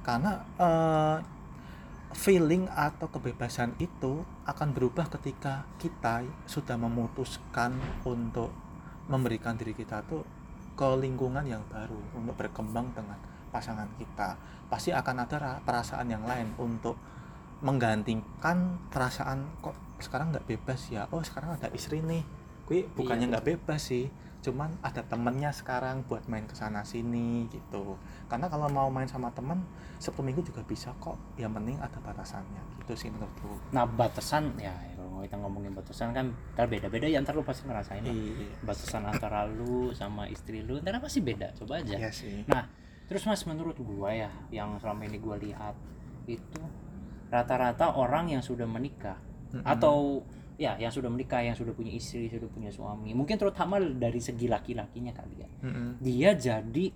Karena 0.00 0.40
eh, 0.56 1.16
feeling 2.12 2.68
atau 2.72 3.08
kebebasan 3.08 3.76
itu 3.80 4.24
akan 4.44 4.68
berubah 4.76 5.08
ketika 5.18 5.64
kita 5.80 6.24
sudah 6.44 6.76
memutuskan 6.76 7.76
untuk 8.04 8.52
memberikan 9.08 9.56
diri 9.56 9.72
kita 9.72 10.04
tuh 10.06 10.22
ke 10.72 10.88
lingkungan 10.96 11.44
yang 11.44 11.60
baru 11.68 12.00
untuk 12.16 12.36
berkembang 12.36 12.92
dengan 12.96 13.18
pasangan 13.52 13.86
kita 14.00 14.34
pasti 14.66 14.90
akan 14.90 15.16
ada 15.20 15.36
ra- 15.36 15.60
perasaan 15.60 16.08
yang 16.08 16.24
lain 16.24 16.48
untuk 16.56 16.96
menggantikan 17.62 18.80
perasaan 18.90 19.46
kok 19.62 19.76
sekarang 20.02 20.34
nggak 20.34 20.48
bebas 20.48 20.90
ya? 20.90 21.06
Oh 21.14 21.22
sekarang 21.22 21.54
ada 21.54 21.70
istri 21.70 22.02
nih. 22.02 22.26
Gue 22.66 22.88
bukannya 22.88 23.28
Iya. 23.28 23.32
nggak 23.38 23.46
bebas 23.46 23.82
sih 23.86 24.10
cuman 24.42 24.74
ada 24.82 25.06
temennya 25.06 25.54
sekarang 25.54 26.02
buat 26.10 26.26
main 26.26 26.42
ke 26.50 26.58
sana 26.58 26.82
sini 26.82 27.46
gitu. 27.46 27.94
Karena 28.26 28.50
kalau 28.50 28.66
mau 28.66 28.90
main 28.90 29.06
sama 29.06 29.30
temen 29.30 29.62
sabtu 30.02 30.18
minggu 30.18 30.42
juga 30.42 30.66
bisa 30.66 30.90
kok 30.98 31.14
yang 31.38 31.54
penting 31.54 31.78
ada 31.78 31.94
batasannya 32.02 32.58
gitu 32.82 32.98
sih 32.98 33.14
menurutku. 33.14 33.54
Nah 33.70 33.86
batasan 33.86 34.58
ya 34.58 34.74
kalau 34.98 35.22
kita 35.22 35.38
ngomongin 35.38 35.70
batasan 35.70 36.10
kan 36.10 36.34
ntar 36.58 36.66
beda-beda 36.66 37.06
ya 37.06 37.22
ntar 37.22 37.38
lu 37.38 37.46
pasti 37.46 37.70
ngerasain 37.70 38.02
iya. 38.02 38.50
Batasan 38.66 39.06
antara 39.06 39.46
lu 39.46 39.94
sama 39.94 40.26
istri 40.26 40.66
lu 40.66 40.82
ntar 40.82 40.98
pasti 40.98 41.22
beda 41.22 41.54
coba 41.54 41.78
aja. 41.78 41.94
Iya 41.94 42.10
sih. 42.10 42.42
Nah, 42.50 42.66
terus 43.12 43.28
mas 43.28 43.44
menurut 43.44 43.76
gua 43.76 44.16
ya, 44.16 44.32
yang 44.48 44.80
selama 44.80 45.04
ini 45.04 45.20
gua 45.20 45.36
lihat 45.36 45.76
itu 46.24 46.62
rata-rata 47.28 47.96
orang 48.00 48.32
yang 48.32 48.40
sudah 48.40 48.64
menikah 48.64 49.20
Mm-mm. 49.52 49.64
atau 49.68 50.24
ya 50.56 50.80
yang 50.80 50.92
sudah 50.92 51.12
menikah, 51.12 51.44
yang 51.44 51.56
sudah 51.56 51.76
punya 51.76 51.92
istri, 51.92 52.32
sudah 52.32 52.48
punya 52.48 52.72
suami, 52.72 53.12
mungkin 53.12 53.36
terutama 53.36 53.76
dari 53.80 54.20
segi 54.20 54.48
laki-lakinya 54.48 55.12
kali 55.12 55.34
ya, 55.44 55.48
Mm-mm. 55.68 56.00
dia 56.00 56.32
jadi 56.32 56.88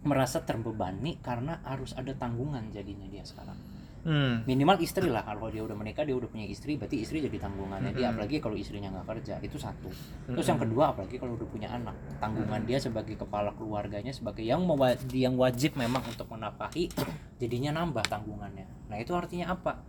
merasa 0.00 0.40
terbebani 0.42 1.20
karena 1.20 1.60
harus 1.62 1.92
ada 1.92 2.10
tanggungan 2.16 2.72
jadinya 2.72 3.06
dia 3.06 3.22
sekarang. 3.22 3.58
Hmm. 4.00 4.48
Minimal 4.48 4.80
istri 4.80 5.12
lah 5.12 5.20
kalau 5.28 5.52
dia 5.52 5.60
udah 5.60 5.76
menikah 5.76 6.08
dia 6.08 6.16
udah 6.16 6.28
punya 6.28 6.48
istri, 6.48 6.80
berarti 6.80 7.04
istri 7.04 7.20
jadi 7.20 7.36
tanggungannya 7.36 7.92
dia. 7.92 8.08
Mm-mm. 8.08 8.16
Apalagi 8.16 8.36
kalau 8.40 8.56
istrinya 8.56 8.88
nggak 8.88 9.06
kerja 9.12 9.34
itu 9.44 9.60
satu. 9.60 9.92
Terus 10.30 10.46
yang 10.48 10.56
Mm-mm. 10.56 10.72
kedua 10.72 10.84
apalagi 10.96 11.16
kalau 11.20 11.36
udah 11.36 11.48
punya 11.48 11.68
anak, 11.68 11.96
tanggungan 12.16 12.64
dia 12.64 12.80
sebagai 12.80 13.20
kepala 13.20 13.52
keluarganya 13.52 14.12
sebagai 14.16 14.40
yang 14.40 14.64
yang 15.12 15.36
wajib 15.36 15.76
memang 15.76 16.00
untuk 16.08 16.32
menafkahi, 16.32 16.88
jadinya 17.36 17.76
nambah 17.76 18.08
tanggungannya. 18.08 18.88
Nah, 18.88 18.96
itu 18.96 19.12
artinya 19.12 19.52
apa? 19.52 19.84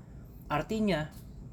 Artinya 0.52 1.08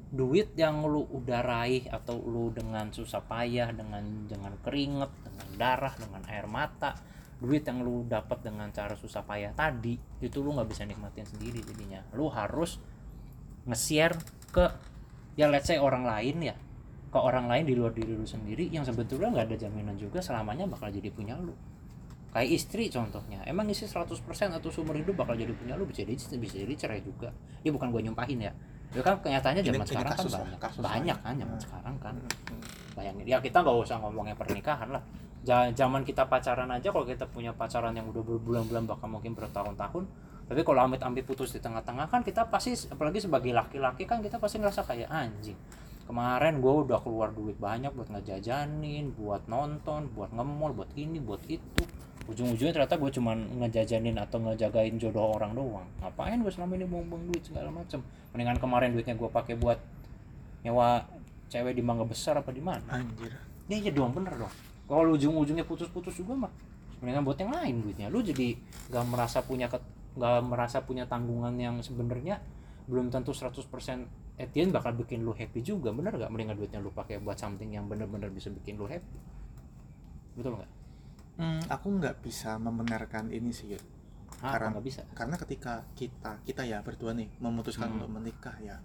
duit 0.09 0.57
yang 0.57 0.81
lu 0.83 1.05
udah 1.05 1.39
raih 1.45 1.85
atau 1.85 2.17
lu 2.17 2.49
dengan 2.49 2.89
susah 2.89 3.21
payah 3.21 3.69
dengan 3.69 4.25
dengan 4.25 4.57
keringet 4.65 5.11
dengan 5.21 5.47
darah 5.53 5.93
dengan 5.93 6.25
air 6.25 6.49
mata 6.49 6.97
duit 7.39 7.63
yang 7.63 7.79
lu 7.79 8.03
dapat 8.03 8.43
dengan 8.43 8.67
cara 8.69 8.93
susah 8.93 9.23
payah 9.23 9.55
tadi 9.55 9.95
itu 10.19 10.37
lu 10.43 10.51
nggak 10.51 10.67
bisa 10.67 10.83
nikmatin 10.83 11.23
sendiri 11.23 11.63
jadinya. 11.63 12.03
Lu 12.13 12.27
harus 12.27 12.77
nge-share 13.63 14.15
ke 14.51 14.65
ya 15.35 15.47
let's 15.47 15.67
say 15.67 15.79
orang 15.79 16.03
lain 16.03 16.43
ya 16.43 16.55
ke 17.09 17.17
orang 17.17 17.49
lain 17.49 17.65
di 17.65 17.73
luar 17.73 17.95
diri 17.95 18.13
lu 18.13 18.27
sendiri 18.27 18.69
yang 18.69 18.83
sebetulnya 18.85 19.33
nggak 19.33 19.45
ada 19.49 19.57
jaminan 19.57 19.95
juga 19.97 20.19
selamanya 20.21 20.67
bakal 20.67 20.91
jadi 20.91 21.09
punya 21.09 21.33
lu. 21.39 21.55
Kayak 22.29 22.49
istri 22.61 22.93
contohnya 22.93 23.41
emang 23.49 23.65
istri 23.73 23.89
100% 23.89 24.13
atau 24.53 24.69
seumur 24.69 24.93
hidup 24.93 25.17
bakal 25.17 25.33
jadi 25.33 25.49
punya 25.55 25.73
lu 25.73 25.89
bisa 25.89 26.05
jadi 26.05 26.13
bisa 26.13 26.55
jadi 26.61 26.73
cerai 26.77 27.01
juga. 27.01 27.33
Ya 27.65 27.73
bukan 27.73 27.89
gue 27.89 28.05
nyumpahin 28.05 28.45
ya. 28.45 28.53
Itu 28.93 29.01
kan 29.01 29.17
kenyataannya 29.21 29.65
zaman 29.65 29.81
ini 29.81 29.89
sekarang 29.89 30.13
kasus 30.13 30.33
kan 30.33 30.41
banyak 30.45 30.59
kasus 30.61 30.81
banyak 30.81 31.17
kan 31.21 31.33
zaman 31.39 31.55
Hmm. 31.57 31.63
sekarang 31.65 31.95
kan. 31.97 32.15
Hmm. 32.19 32.61
bayangin 32.99 33.25
ya 33.31 33.39
kita 33.39 33.63
nggak 33.63 33.77
usah 33.79 33.95
ngomongnya 34.03 34.35
pernikahan 34.35 34.91
lah 34.91 34.99
zaman 35.47 36.03
kita 36.03 36.27
pacaran 36.27 36.67
aja 36.67 36.91
kalau 36.91 37.07
kita 37.07 37.23
punya 37.23 37.55
pacaran 37.55 37.95
yang 37.95 38.11
udah 38.11 38.23
berbulan-bulan 38.23 38.83
bahkan 38.83 39.07
mungkin 39.07 39.33
bertahun-tahun 39.35 40.03
tapi 40.49 40.61
kalau 40.65 40.81
amit-amit 40.83 41.23
putus 41.23 41.55
di 41.55 41.61
tengah-tengah 41.63 42.09
kan 42.11 42.25
kita 42.25 42.49
pasti 42.49 42.75
apalagi 42.91 43.23
sebagai 43.23 43.53
laki-laki 43.55 44.03
kan 44.03 44.19
kita 44.19 44.41
pasti 44.41 44.59
ngerasa 44.59 44.83
kayak 44.83 45.07
anjing 45.07 45.55
kemarin 46.09 46.57
gue 46.57 46.73
udah 46.89 46.99
keluar 47.05 47.29
duit 47.31 47.55
banyak 47.61 47.93
buat 47.93 48.09
ngejajanin 48.09 49.13
buat 49.13 49.45
nonton 49.45 50.09
buat 50.11 50.33
ngemol 50.33 50.73
buat 50.73 50.91
ini 50.97 51.21
buat 51.21 51.45
itu. 51.45 51.85
Ujung-ujungnya 52.25 52.73
ternyata 52.73 52.97
gue 52.97 53.09
cuman 53.13 53.61
ngejajanin 53.61 54.17
atau 54.17 54.41
ngejagain 54.41 54.97
jodoh 54.97 55.37
orang 55.37 55.53
doang. 55.53 55.85
Ngapain 56.01 56.41
gue 56.41 56.49
selama 56.49 56.81
ini 56.81 56.85
buang-buang 56.89 57.29
duit 57.29 57.41
segala 57.45 57.69
macem? 57.73 58.01
Mendingan 58.33 58.57
kemarin 58.57 58.89
duitnya 58.93 59.17
gue 59.17 59.29
pakai 59.29 59.53
buat 59.57 59.77
nyewa 60.65 61.05
cewek 61.49 61.77
di 61.77 61.81
mangga 61.85 62.05
besar 62.09 62.41
apa 62.41 62.49
di 62.49 62.61
mana? 62.61 62.85
Anjir. 62.89 63.33
Ya 63.69 63.77
iya 63.77 63.93
dong 63.93 64.17
bener 64.17 64.33
dong 64.33 64.53
kalau 64.89 65.13
ujung-ujungnya 65.13 65.63
putus-putus 65.63 66.17
juga 66.17 66.33
mah 66.35 66.51
mendingan 66.99 67.23
buat 67.23 67.37
yang 67.37 67.53
lain 67.53 67.75
duitnya. 67.79 68.09
Lu 68.09 68.19
jadi 68.19 68.57
gak 68.89 69.05
merasa 69.05 69.39
punya 69.39 69.69
ke- 69.69 69.79
gak 70.17 70.41
merasa 70.41 70.81
punya 70.81 71.05
tanggungan 71.05 71.55
yang 71.55 71.79
sebenarnya 71.79 72.41
belum 72.89 73.07
tentu 73.07 73.31
100% 73.31 73.69
at 74.35 74.49
the 74.49 74.59
end 74.59 74.73
bakal 74.73 74.91
bikin 74.91 75.21
lu 75.21 75.31
happy 75.31 75.61
juga. 75.61 75.93
Bener 75.93 76.11
gak 76.11 76.27
mendingan 76.27 76.57
duitnya 76.57 76.79
lu 76.79 76.89
pakai 76.89 77.19
buat 77.19 77.37
something 77.37 77.69
yang 77.69 77.85
bener-bener 77.85 78.27
bisa 78.27 78.49
bikin 78.49 78.75
lu 78.75 78.83
happy? 78.83 79.19
Betul 80.33 80.57
nggak? 80.57 80.71
Hmm, 81.37 81.61
aku 81.69 81.87
nggak 81.93 82.19
bisa 82.19 82.57
membenarkan 82.57 83.29
ini 83.29 83.51
sih 83.51 83.71
Yud. 83.71 83.83
ah 84.39 84.55
Karena- 84.55 84.71
nggak 84.71 84.85
bisa? 84.85 85.01
karena 85.11 85.35
ketika 85.35 85.73
kita 85.93 86.39
kita 86.41 86.63
ya 86.63 86.79
berdua 86.79 87.11
nih 87.11 87.27
memutuskan 87.39 87.87
Hmm. 87.87 87.95
untuk 87.99 88.11
menikah 88.13 88.55
ya 88.59 88.79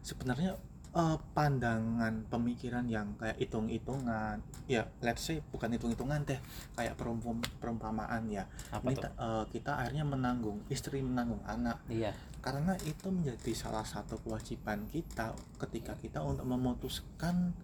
sebenarnya 0.00 0.52
eh, 0.92 1.16
pandangan 1.32 2.28
pemikiran 2.28 2.84
yang 2.88 3.16
kayak 3.16 3.40
hitung-hitungan. 3.40 4.40
Ya 4.68 4.88
let's 5.00 5.24
say 5.24 5.40
bukan 5.52 5.72
hitung-hitungan 5.72 6.24
deh 6.28 6.40
kayak 6.76 6.94
perumpam 7.00 7.40
perumpamaan 7.60 8.28
ya. 8.28 8.44
Apa 8.68 8.92
ini 8.92 9.00
eh, 9.00 9.44
kita 9.52 9.72
akhirnya 9.80 10.04
menanggung 10.04 10.60
istri 10.68 11.00
menanggung 11.00 11.40
anak. 11.48 11.80
Iya. 11.88 12.12
Karena 12.42 12.76
itu 12.84 13.08
menjadi 13.08 13.52
salah 13.54 13.86
satu 13.86 14.20
kewajiban 14.20 14.84
kita 14.92 15.32
ketika 15.62 15.96
kita 15.96 16.20
untuk 16.20 16.44
memutuskan 16.44 17.54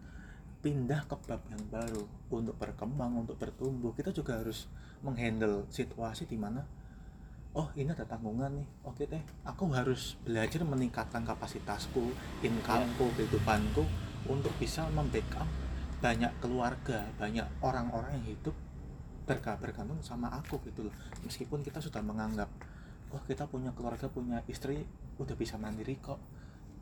pindah 0.58 1.06
ke 1.06 1.16
bab 1.26 1.42
yang 1.54 1.62
baru 1.70 2.04
untuk 2.32 2.56
berkembang 2.58 3.14
untuk 3.26 3.38
bertumbuh. 3.38 3.94
Kita 3.94 4.10
juga 4.10 4.42
harus 4.42 4.66
menghandle 5.02 5.70
situasi 5.70 6.26
di 6.26 6.34
mana 6.34 6.66
oh 7.56 7.68
ini 7.78 7.88
ada 7.92 8.04
tanggungan 8.04 8.52
nih. 8.52 8.68
Oke 8.84 9.08
deh 9.08 9.22
aku 9.46 9.70
harus 9.72 10.18
belajar 10.26 10.60
meningkatkan 10.66 11.24
kapasitasku 11.24 12.12
incomeku 12.44 13.08
kehidupanku 13.16 13.84
untuk 14.28 14.52
bisa 14.60 14.84
membackup 14.92 15.46
banyak 15.98 16.30
keluarga 16.38 17.02
banyak 17.16 17.46
orang-orang 17.64 18.20
yang 18.20 18.36
hidup 18.36 18.54
berga- 19.24 19.60
bergantung 19.60 20.00
sama 20.04 20.28
aku 20.32 20.60
gitu 20.68 20.88
loh. 20.88 20.94
Meskipun 21.24 21.64
kita 21.64 21.80
sudah 21.80 22.04
menganggap 22.04 22.48
oh 23.08 23.22
kita 23.24 23.48
punya 23.48 23.72
keluarga 23.72 24.08
punya 24.08 24.44
istri 24.48 24.84
udah 25.16 25.36
bisa 25.36 25.56
mandiri 25.56 25.96
kok. 26.00 26.20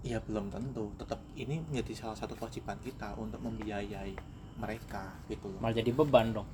Ya 0.05 0.23
belum 0.23 0.53
tentu. 0.53 0.93
Tetap 0.99 1.19
ini 1.35 1.63
menjadi 1.67 2.07
salah 2.07 2.19
satu 2.19 2.39
kewajiban 2.39 2.79
kita 2.79 3.17
untuk 3.19 3.43
membiayai 3.43 4.15
mereka 4.61 5.17
gitu 5.27 5.51
loh. 5.51 5.59
Malah 5.59 5.83
jadi 5.83 5.91
beban 5.91 6.31
dong. 6.37 6.49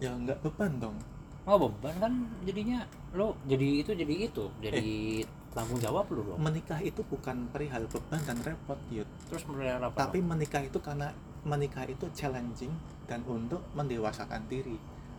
Ya 0.00 0.14
nggak 0.14 0.40
beban 0.40 0.78
dong 0.80 0.96
oh 1.44 1.56
beban 1.60 1.94
kan 2.00 2.12
jadinya 2.48 2.80
lu 3.12 3.36
jadi 3.44 3.84
itu 3.84 3.92
jadi 3.92 4.14
itu 4.28 4.44
jadi 4.64 5.22
tanggung 5.54 5.78
jawab 5.78 6.10
lu 6.10 6.26
dong. 6.26 6.40
Menikah 6.42 6.82
itu 6.82 7.00
bukan 7.06 7.46
perihal 7.54 7.86
beban 7.86 8.20
dan 8.26 8.36
repot 8.42 8.76
Yud. 8.90 9.06
terus 9.30 9.46
melihara 9.46 9.86
apa 9.86 10.10
tapi 10.10 10.18
menikah 10.18 10.60
itu 10.60 10.82
karena 10.82 11.14
menikah 11.46 11.86
itu 11.86 12.10
challenging 12.10 12.74
dan 13.06 13.22
untuk 13.28 13.62
mendewasakan 13.76 14.42
diri 14.50 14.74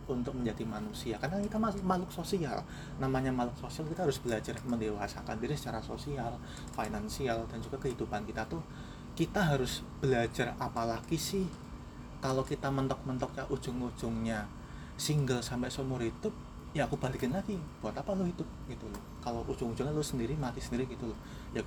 untuk 0.06 0.38
menjadi 0.38 0.62
manusia. 0.62 1.18
Karena 1.18 1.42
kita 1.42 1.58
mas- 1.58 1.82
makhluk 1.82 2.12
sosial. 2.14 2.62
Namanya 3.02 3.34
makhluk 3.34 3.58
sosial 3.66 3.90
kita 3.90 4.06
harus 4.06 4.18
belajar 4.22 4.54
mendewasakan 4.62 5.40
diri 5.42 5.54
secara 5.58 5.82
sosial 5.82 6.38
finansial 6.74 7.46
dan 7.50 7.58
juga 7.58 7.80
kehidupan 7.82 8.22
kita 8.26 8.46
tuh. 8.46 8.62
Kita 9.16 9.56
harus 9.56 9.82
belajar 9.98 10.54
apalagi 10.60 11.16
sih 11.16 11.46
kalau 12.20 12.44
kita 12.44 12.68
mentok-mentoknya 12.68 13.48
ujung-ujungnya 13.48 14.44
single 14.96 15.44
sampai 15.44 15.68
seumur 15.68 16.00
hidup 16.00 16.32
ya 16.76 16.84
aku 16.84 17.00
balikin 17.00 17.32
lagi 17.32 17.56
buat 17.80 17.96
apa 17.96 18.12
lo 18.12 18.28
hidup 18.28 18.44
gitu 18.68 18.84
loh. 18.92 19.00
Kalau 19.24 19.40
ujung-ujungnya 19.48 19.96
lo 19.96 20.04
sendiri 20.04 20.36
mati 20.36 20.60
sendiri 20.60 20.84
gitu 20.84 21.08
loh. 21.08 21.18
Ya 21.56 21.64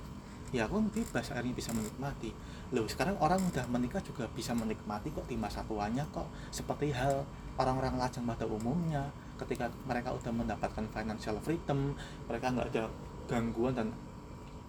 ya 0.54 0.66
aku 0.70 0.82
bebas 0.90 1.34
akhirnya 1.34 1.50
bisa 1.50 1.74
menikmati. 1.74 2.30
Loh 2.70 2.86
sekarang 2.86 3.18
orang 3.18 3.42
udah 3.42 3.66
menikah 3.66 3.98
juga 4.06 4.30
bisa 4.30 4.54
menikmati 4.54 5.10
kok 5.10 5.26
di 5.26 5.34
masa 5.34 5.66
tuanya 5.66 6.06
kok. 6.14 6.30
Seperti 6.54 6.94
hal 6.94 7.26
orang-orang 7.58 7.98
lajang 7.98 8.22
pada 8.22 8.46
umumnya 8.46 9.10
ketika 9.34 9.66
mereka 9.88 10.14
udah 10.14 10.30
mendapatkan 10.30 10.84
financial 10.94 11.36
freedom 11.42 11.96
mereka 12.30 12.46
nggak 12.54 12.68
ada 12.76 12.84
gangguan 13.26 13.72
dan 13.74 13.88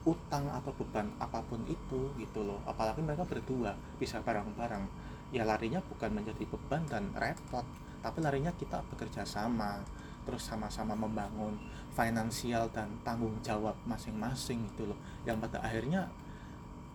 utang 0.01 0.50
atau 0.50 0.74
beban 0.74 1.06
apa 1.22 1.38
pun 1.46 1.62
itu 1.70 2.10
gitu 2.18 2.41
loh. 2.41 2.58
Apalagi 2.65 3.06
mereka 3.06 3.30
berdua 3.30 3.77
bisa 4.01 4.18
bareng-bareng. 4.25 4.89
Ya 5.30 5.46
larinya 5.46 5.86
bukan 5.86 6.18
menjadi 6.18 6.50
beban 6.50 6.82
dan 6.89 7.13
repot 7.13 7.63
tapi 8.01 8.20
larinya 8.22 8.51
kita 8.53 8.81
bekerja 8.89 9.24
sama 9.24 9.81
terus 10.22 10.46
sama-sama 10.46 10.93
membangun 10.93 11.58
finansial 11.93 12.70
dan 12.70 12.89
tanggung 13.01 13.34
jawab 13.41 13.74
masing-masing 13.89 14.70
gitu 14.74 14.93
loh. 14.93 15.00
Yang 15.25 15.50
pada 15.50 15.58
akhirnya 15.65 16.10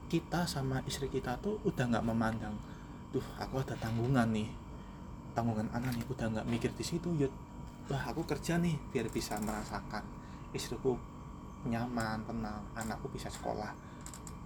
kita 0.06 0.46
sama 0.46 0.78
istri 0.86 1.10
kita 1.10 1.34
tuh 1.42 1.58
udah 1.66 1.90
nggak 1.90 2.06
memandang 2.06 2.54
tuh 3.10 3.22
aku 3.42 3.58
ada 3.58 3.74
tanggungan 3.74 4.30
nih 4.30 4.46
tanggungan 5.34 5.66
anak 5.74 5.98
nih 5.98 6.06
udah 6.06 6.26
nggak 6.30 6.46
mikir 6.46 6.70
di 6.78 6.84
situ 6.86 7.10
yud 7.18 7.32
wah 7.90 8.02
aku 8.06 8.22
kerja 8.22 8.54
nih 8.62 8.78
biar 8.94 9.10
bisa 9.10 9.34
merasakan 9.42 10.06
istriku 10.54 10.94
nyaman 11.66 12.22
tenang 12.22 12.62
anakku 12.78 13.10
bisa 13.10 13.26
sekolah 13.26 13.74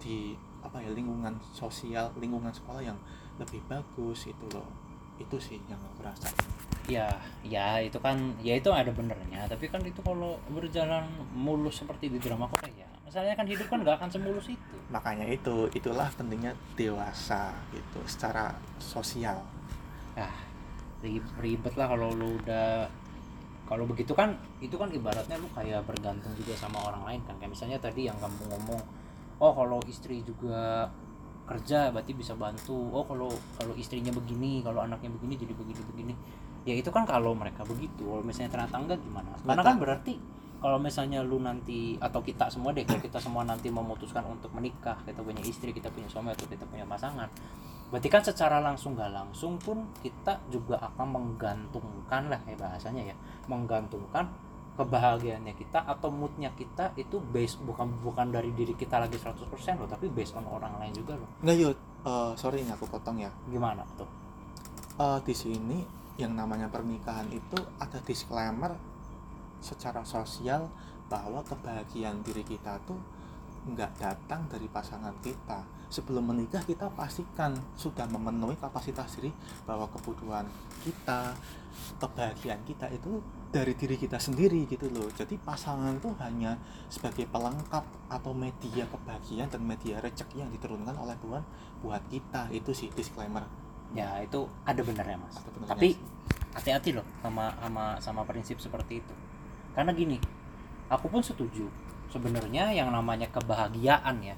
di 0.01 0.33
apa 0.65 0.81
ya 0.81 0.89
lingkungan 0.89 1.37
sosial 1.53 2.09
lingkungan 2.17 2.49
sekolah 2.49 2.81
yang 2.81 2.97
lebih 3.37 3.61
bagus 3.69 4.25
itu 4.25 4.45
loh 4.49 4.65
itu 5.21 5.37
sih 5.37 5.57
yang 5.69 5.77
aku 5.77 6.01
ya 6.89 7.07
ya 7.45 7.77
itu 7.79 8.01
kan 8.01 8.17
ya 8.41 8.57
itu 8.57 8.69
ada 8.73 8.89
benernya. 8.89 9.45
Tapi 9.47 9.69
kan 9.69 9.79
itu 9.85 10.01
kalau 10.01 10.41
berjalan 10.49 11.05
mulus 11.31 11.79
seperti 11.85 12.09
di 12.09 12.17
drama 12.17 12.49
Korea 12.49 12.91
misalnya 13.11 13.35
kan 13.35 13.43
hidup 13.43 13.67
kan 13.67 13.83
nggak 13.83 13.99
akan 13.99 14.07
semulus 14.07 14.47
itu. 14.47 14.75
Makanya 14.87 15.27
itu 15.27 15.67
itulah 15.75 16.07
pentingnya 16.15 16.55
dewasa 16.79 17.51
gitu 17.75 17.99
secara 18.07 18.55
sosial. 18.79 19.35
Ah 20.15 20.31
ri- 21.03 21.19
ribet 21.43 21.75
lah 21.75 21.91
kalau 21.91 22.15
lu 22.15 22.39
udah 22.39 22.87
kalau 23.67 23.83
begitu 23.83 24.15
kan 24.15 24.39
itu 24.63 24.79
kan 24.79 24.87
ibaratnya 24.95 25.35
lu 25.43 25.51
kayak 25.51 25.83
bergantung 25.83 26.31
juga 26.39 26.55
sama 26.55 26.87
orang 26.87 27.03
lain 27.03 27.21
kan. 27.27 27.35
Kayak 27.35 27.51
misalnya 27.51 27.83
tadi 27.83 28.07
yang 28.07 28.15
kamu 28.15 28.47
ngomong 28.47 28.79
oh 29.43 29.51
kalau 29.59 29.83
istri 29.91 30.23
juga 30.23 30.87
kerja 31.45 31.91
berarti 31.91 32.13
bisa 32.15 32.33
bantu. 32.37 32.77
Oh 32.93 33.03
kalau 33.05 33.31
kalau 33.57 33.73
istrinya 33.75 34.13
begini 34.13 34.61
kalau 34.61 34.83
anaknya 34.83 35.11
begini 35.11 35.33
jadi 35.37 35.53
begini 35.53 35.81
begini. 35.87 36.13
Ya 36.61 36.77
itu 36.77 36.93
kan 36.93 37.03
kalau 37.09 37.33
mereka 37.33 37.65
begitu. 37.65 38.05
Kalau 38.05 38.23
misalnya 38.23 38.53
ternyata 38.53 38.75
enggak 38.77 38.99
gimana? 39.01 39.29
Karena 39.41 39.63
kan 39.65 39.77
berarti 39.81 40.13
kalau 40.61 40.77
misalnya 40.77 41.25
lu 41.25 41.41
nanti 41.41 41.97
atau 41.97 42.21
kita 42.21 42.45
semua 42.45 42.69
deh 42.69 42.85
kalau 42.85 43.01
kita 43.01 43.17
semua 43.17 43.41
nanti 43.41 43.73
memutuskan 43.73 44.21
untuk 44.29 44.53
menikah 44.53 44.93
kita 45.09 45.25
punya 45.25 45.41
istri 45.41 45.73
kita 45.73 45.89
punya 45.89 46.05
suami 46.05 46.29
atau 46.37 46.45
kita 46.45 46.69
punya 46.69 46.85
pasangan 46.85 47.25
berarti 47.91 48.07
kan 48.07 48.23
secara 48.23 48.63
langsung 48.63 48.95
gak 48.95 49.11
langsung 49.11 49.59
pun 49.59 49.83
kita 49.99 50.39
juga 50.47 50.79
akan 50.79 51.11
menggantungkan 51.11 52.31
lah 52.31 52.39
kayak 52.47 52.63
bahasanya 52.63 53.11
ya. 53.11 53.15
Menggantungkan 53.51 54.31
kebahagiaannya 54.71 55.53
kita 55.53 55.83
atau 55.83 56.07
moodnya 56.07 56.55
kita 56.55 56.95
itu 56.95 57.19
base 57.19 57.59
bukan 57.59 57.91
bukan 57.99 58.31
dari 58.31 58.55
diri 58.55 58.73
kita 58.73 59.03
lagi 59.03 59.19
100% 59.19 59.51
loh 59.77 59.89
tapi 59.89 60.07
based 60.07 60.33
on 60.39 60.47
orang 60.47 60.79
lain 60.79 60.93
juga 60.95 61.19
loh. 61.19 61.29
Nggak 61.43 61.55
yud. 61.59 61.77
Eh, 62.01 62.31
sorry 62.39 62.63
ini 62.63 62.71
aku 62.71 62.87
potong 62.87 63.19
ya. 63.19 63.29
Gimana 63.51 63.83
tuh? 63.99 64.09
Eh, 64.97 65.19
di 65.27 65.35
sini 65.35 65.79
yang 66.15 66.35
namanya 66.35 66.71
pernikahan 66.71 67.27
itu 67.33 67.59
ada 67.79 67.99
disclaimer 68.03 68.75
secara 69.61 70.01
sosial 70.07 70.67
bahwa 71.11 71.43
kebahagiaan 71.43 72.23
diri 72.23 72.41
kita 72.47 72.79
tuh 72.87 72.97
nggak 73.61 74.01
datang 74.01 74.49
dari 74.49 74.65
pasangan 74.65 75.13
kita 75.21 75.80
sebelum 75.91 76.31
menikah 76.31 76.63
kita 76.63 76.87
pastikan 76.95 77.51
sudah 77.75 78.07
memenuhi 78.07 78.55
kapasitas 78.55 79.19
diri 79.19 79.35
bahwa 79.67 79.91
kebutuhan 79.91 80.47
kita 80.87 81.35
kebahagiaan 81.99 82.63
kita 82.63 82.87
itu 82.89 83.19
dari 83.51 83.75
diri 83.75 83.99
kita 83.99 84.15
sendiri 84.15 84.63
gitu 84.71 84.87
loh. 84.87 85.11
Jadi 85.11 85.35
pasangan 85.35 85.99
itu 85.99 86.07
hanya 86.23 86.55
sebagai 86.87 87.27
pelengkap 87.27 87.83
atau 88.07 88.31
media 88.31 88.87
kebahagiaan 88.87 89.51
dan 89.51 89.61
media 89.67 89.99
rezeki 89.99 90.47
yang 90.47 90.51
diturunkan 90.55 90.95
oleh 90.95 91.13
Tuhan 91.19 91.43
buat 91.83 92.01
kita. 92.07 92.47
Itu 92.55 92.71
sih 92.71 92.87
disclaimer. 92.95 93.43
Ya 93.91 94.23
itu 94.23 94.47
ada 94.63 94.79
benernya 94.79 95.19
mas. 95.19 95.35
Ada 95.35 95.49
benernya 95.51 95.71
tapi 95.75 95.89
hati-hati 96.55 96.95
loh 96.95 97.05
sama 97.19 97.51
sama 97.59 97.83
sama 97.99 98.21
prinsip 98.23 98.63
seperti 98.63 99.03
itu. 99.03 99.13
Karena 99.75 99.91
gini 99.91 100.15
aku 100.87 101.11
pun 101.11 101.19
setuju. 101.19 101.67
Sebenarnya 102.11 102.75
yang 102.75 102.91
namanya 102.91 103.27
kebahagiaan 103.31 104.19
ya 104.19 104.35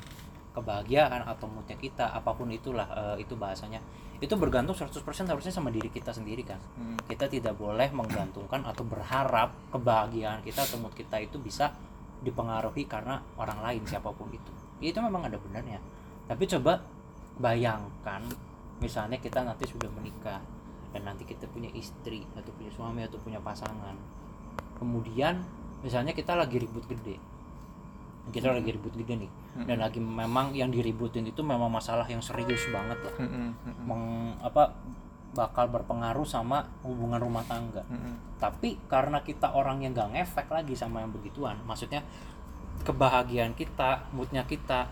kebahagiaan 0.53 1.25
atau 1.25 1.49
moodnya 1.49 1.75
kita 1.75 2.13
apa 2.13 2.31
pun 2.31 2.47
itulah 2.53 2.85
eh, 2.93 3.25
itu 3.25 3.33
bahasanya. 3.33 3.81
Itu 4.21 4.39
bergantung 4.39 4.77
100% 4.77 5.03
harusnya 5.03 5.51
sama 5.51 5.67
diri 5.73 5.91
kita 5.91 6.15
sendiri 6.15 6.47
kan. 6.47 6.61
Hmm, 6.79 6.95
kita 7.09 7.27
tidak 7.27 7.59
boleh 7.59 7.91
menggantungkan 7.91 8.63
atau 8.63 8.85
berharap 8.87 9.51
kebahagiaan 9.73 10.39
kita 10.45 10.63
atau 10.63 10.79
mood 10.79 10.95
kita 10.95 11.19
itu 11.19 11.41
bisa 11.41 11.73
dipengaruhi 12.23 12.87
karena 12.87 13.19
orang 13.35 13.59
lain 13.59 13.83
siapa 13.83 14.13
pun 14.15 14.31
itu. 14.31 14.51
Itu 14.79 15.03
memang 15.03 15.27
ada 15.27 15.35
benarnya. 15.35 15.81
Tapi 16.29 16.47
coba 16.47 16.79
bayangkan 17.35 18.23
misalnya 18.79 19.19
kita 19.19 19.43
nanti 19.43 19.67
sudah 19.67 19.91
menikah 19.91 20.39
dan 20.93 21.01
nanti 21.03 21.25
kita 21.25 21.49
punya 21.49 21.67
istri 21.73 22.23
atau 22.37 22.53
punya 22.55 22.71
suami 22.71 23.03
atau 23.03 23.19
punya 23.19 23.41
pasangan. 23.43 23.97
Kemudian 24.79 25.43
misalnya 25.83 26.15
kita 26.15 26.37
lagi 26.37 26.63
ribut 26.63 26.87
gede 26.87 27.32
kita 28.31 28.55
lagi 28.55 28.71
ribut 28.71 28.95
gede 28.95 29.27
nih. 29.27 29.31
Dan 29.67 29.83
lagi 29.83 29.99
memang 29.99 30.55
yang 30.55 30.71
diributin 30.71 31.27
itu 31.27 31.43
memang 31.43 31.67
masalah 31.67 32.07
yang 32.07 32.23
serius 32.23 32.63
banget 32.71 32.99
lah. 33.03 33.15
Hmm, 33.19 33.51
meng, 33.83 34.37
apa 34.39 34.71
bakal 35.33 35.65
berpengaruh 35.73 36.23
sama 36.29 36.63
hubungan 36.85 37.17
rumah 37.17 37.43
tangga. 37.43 37.83
Tapi 38.37 38.77
karena 38.85 39.25
kita 39.25 39.51
orang 39.57 39.81
yang 39.81 39.91
gak 39.97 40.13
ngefek 40.13 40.47
lagi 40.53 40.77
sama 40.77 41.01
yang 41.01 41.09
begituan 41.09 41.57
maksudnya 41.65 42.05
kebahagiaan 42.83 43.55
kita 43.55 44.11
moodnya 44.11 44.43
kita 44.43 44.91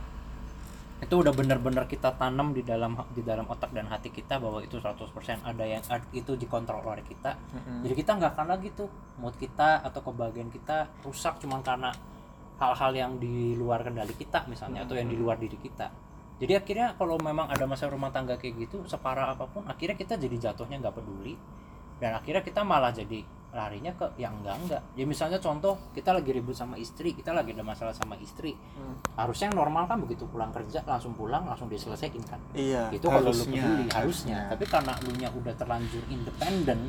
itu 1.02 1.18
udah 1.18 1.34
bener-bener 1.34 1.90
kita 1.90 2.14
tanam 2.14 2.54
di 2.54 2.62
dalam 2.62 2.94
di 3.10 3.26
dalam 3.26 3.50
otak 3.50 3.74
dan 3.74 3.90
hati 3.90 4.14
kita 4.14 4.38
bahwa 4.38 4.62
itu 4.62 4.78
100% 4.78 5.10
ada 5.42 5.66
yang 5.66 5.82
itu 6.14 6.38
dikontrol 6.38 6.86
oleh 6.86 7.02
kita. 7.02 7.34
Mm-mm. 7.58 7.82
jadi 7.82 7.94
kita 7.98 8.12
nggak 8.22 8.32
akan 8.38 8.48
lagi 8.54 8.70
tuh 8.78 8.86
mood 9.18 9.34
kita 9.42 9.82
atau 9.82 9.98
kebahagiaan 10.06 10.54
kita 10.54 10.94
rusak 11.02 11.42
cuman 11.42 11.66
karena 11.66 11.90
hal-hal 12.62 12.92
yang 12.94 13.12
di 13.18 13.58
luar 13.58 13.82
kendali 13.82 14.14
kita 14.14 14.46
misalnya 14.46 14.86
atau 14.86 14.94
yang 14.94 15.10
di 15.10 15.18
luar 15.18 15.42
diri 15.42 15.58
kita. 15.58 15.90
Jadi 16.38 16.54
akhirnya 16.58 16.94
kalau 16.94 17.18
memang 17.18 17.50
ada 17.50 17.66
masalah 17.66 17.98
rumah 17.98 18.14
tangga 18.14 18.38
kayak 18.38 18.70
gitu 18.70 18.86
separah 18.86 19.34
apa 19.34 19.50
pun 19.50 19.66
akhirnya 19.66 19.98
kita 19.98 20.18
jadi 20.22 20.50
jatuhnya 20.50 20.78
nggak 20.78 20.94
peduli. 20.94 21.34
Dan 22.02 22.18
akhirnya 22.18 22.42
kita 22.42 22.66
malah 22.66 22.90
jadi 22.90 23.22
larinya 23.52 23.94
ke 23.94 24.18
yang 24.18 24.42
enggak 24.42 24.58
enggak. 24.58 24.82
Ya 24.98 25.06
misalnya 25.06 25.38
contoh 25.38 25.78
kita 25.94 26.16
lagi 26.18 26.34
ribut 26.34 26.58
sama 26.58 26.80
istri 26.82 27.14
kita 27.14 27.30
lagi 27.30 27.54
ada 27.54 27.66
masalah 27.66 27.94
sama 27.94 28.18
istri. 28.22 28.54
Hmm. 28.78 28.98
harusnya 29.18 29.52
yang 29.52 29.58
normal 29.60 29.86
kan 29.86 29.98
begitu 30.02 30.24
pulang 30.26 30.50
kerja 30.50 30.82
langsung 30.88 31.14
pulang 31.14 31.46
langsung 31.46 31.70
diselesaikan 31.70 32.24
kan. 32.26 32.42
Iya 32.58 32.90
itu 32.90 33.06
kalau 33.06 33.22
lu 33.22 33.30
harusnya, 33.30 33.62
peduli 33.62 33.86
harusnya. 33.94 34.38
Tapi 34.50 34.66
karena 34.66 34.94
lu 35.06 35.12
nya 35.18 35.30
udah 35.34 35.54
terlanjur 35.58 36.04
independen 36.10 36.80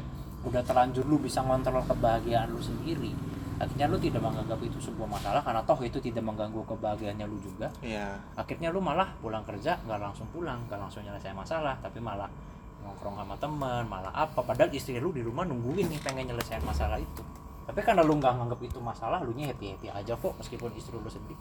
udah 0.42 0.62
terlanjur 0.66 1.06
lu 1.06 1.22
bisa 1.22 1.38
ngontrol 1.42 1.86
kebahagiaan 1.86 2.50
lu 2.50 2.58
sendiri 2.58 3.14
akhirnya 3.60 3.86
lu 3.90 3.98
tidak 4.00 4.22
menganggap 4.24 4.58
itu 4.64 4.78
sebuah 4.80 5.08
masalah 5.08 5.40
karena 5.44 5.60
toh 5.66 5.80
itu 5.84 5.98
tidak 6.00 6.24
mengganggu 6.24 6.60
kebahagiaannya 6.64 7.26
lu 7.28 7.38
juga. 7.40 7.68
Iya. 7.84 8.16
Akhirnya 8.36 8.72
lu 8.72 8.80
malah 8.80 9.12
pulang 9.18 9.44
kerja 9.44 9.76
nggak 9.84 10.00
langsung 10.00 10.28
pulang 10.30 10.62
nggak 10.68 10.78
langsung 10.80 11.04
nyelesain 11.04 11.36
masalah 11.36 11.76
tapi 11.82 12.00
malah 12.00 12.28
nongkrong 12.82 13.16
sama 13.18 13.34
teman 13.36 13.84
malah 13.86 14.12
apa. 14.12 14.40
Padahal 14.42 14.70
istri 14.72 14.98
lu 14.98 15.12
di 15.12 15.20
rumah 15.20 15.44
nungguin 15.44 15.88
nih 15.88 16.00
pengen 16.00 16.32
nyelesain 16.32 16.62
masalah 16.64 16.96
itu. 16.96 17.22
Tapi 17.62 17.80
karena 17.80 18.02
lu 18.02 18.18
nggak 18.18 18.32
nganggap 18.42 18.60
itu 18.62 18.78
masalah 18.82 19.22
lu 19.22 19.32
nya 19.38 19.54
happy 19.54 19.76
happy 19.76 19.88
aja 19.88 20.18
kok 20.18 20.34
meskipun 20.38 20.70
istri 20.74 20.98
lu 20.98 21.10
sedih. 21.10 21.38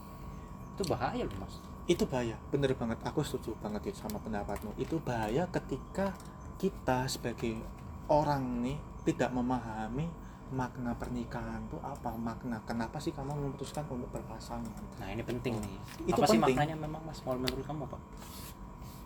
Itu 0.77 0.83
bahaya 0.87 1.25
lu 1.25 1.35
mas. 1.41 1.57
Itu 1.89 2.05
bahaya. 2.05 2.37
Bener 2.53 2.71
banget. 2.77 3.01
Aku 3.03 3.25
setuju 3.25 3.57
banget 3.59 3.91
itu 3.91 3.97
sama 3.99 4.21
pendapatmu. 4.21 4.77
Itu 4.77 5.01
bahaya 5.01 5.49
ketika 5.49 6.13
kita 6.61 7.09
sebagai 7.09 7.57
orang 8.05 8.61
nih 8.61 8.77
tidak 9.01 9.33
memahami 9.33 10.20
makna 10.51 10.91
pernikahan 10.93 11.63
itu 11.63 11.77
apa? 11.77 12.11
Makna 12.13 12.59
kenapa 12.61 12.97
sih 12.97 13.09
kamu 13.09 13.31
memutuskan 13.31 13.87
untuk 13.87 14.11
berpasangan? 14.11 14.67
Nah 14.97 15.07
ini 15.07 15.23
penting 15.23 15.55
nih. 15.57 15.75
Itu 16.05 16.19
apa 16.19 16.27
sih 16.27 16.37
penting. 16.37 16.55
maknanya 16.55 16.75
memang 16.77 17.01
mas 17.01 17.19
kalau 17.19 17.37
menurut 17.37 17.63
kamu 17.63 17.83
apa 17.85 17.97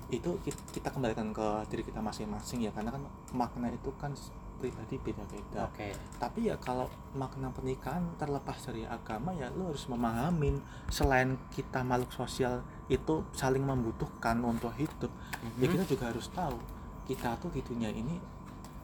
itu 0.07 0.37
ki- 0.39 0.53
kita 0.71 0.89
kembalikan 0.89 1.33
ke 1.33 1.47
diri 1.67 1.81
kita 1.81 1.97
masing-masing 1.99 2.61
ya 2.61 2.69
karena 2.69 2.93
kan 2.93 3.01
makna 3.33 3.67
itu 3.67 3.89
kan 3.95 4.13
pribadi 4.55 4.95
beda-beda. 4.97 5.65
Oke. 5.67 5.91
Tapi 6.15 6.47
ya 6.47 6.55
kalau 6.57 6.85
makna 7.11 7.49
pernikahan 7.49 8.13
terlepas 8.15 8.55
dari 8.63 8.85
agama 8.85 9.33
ya 9.33 9.49
lo 9.49 9.67
harus 9.67 9.85
memahamin 9.85 10.61
selain 10.87 11.35
kita 11.49 11.81
makhluk 11.81 12.13
sosial 12.13 12.61
itu 12.85 13.25
saling 13.31 13.61
membutuhkan 13.61 14.37
untuk 14.39 14.71
hidup 14.73 15.09
ya 15.57 15.65
Mhm. 15.65 15.73
kita 15.73 15.85
juga 15.87 16.03
harus 16.07 16.29
tahu 16.29 16.57
kita 17.05 17.37
tuh 17.37 17.49
di 17.49 17.61
dunia 17.61 17.89
ini 17.89 18.21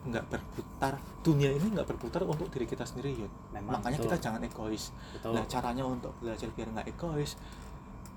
nggak 0.02 0.26
berputar 0.34 0.98
dunia 1.22 1.54
ini 1.54 1.78
nggak 1.78 1.86
berputar 1.86 2.26
untuk 2.26 2.50
diri 2.50 2.66
kita 2.66 2.82
sendiri 2.82 3.14
Yud. 3.14 3.34
memang 3.54 3.78
makanya 3.78 4.02
betul, 4.02 4.10
kita 4.10 4.18
jangan 4.18 4.42
egois. 4.42 4.84
Betul. 5.14 5.32
Nah 5.38 5.46
caranya 5.46 5.84
untuk 5.86 6.12
belajar 6.18 6.50
biar 6.58 6.68
nggak 6.74 6.88
egois 6.90 7.38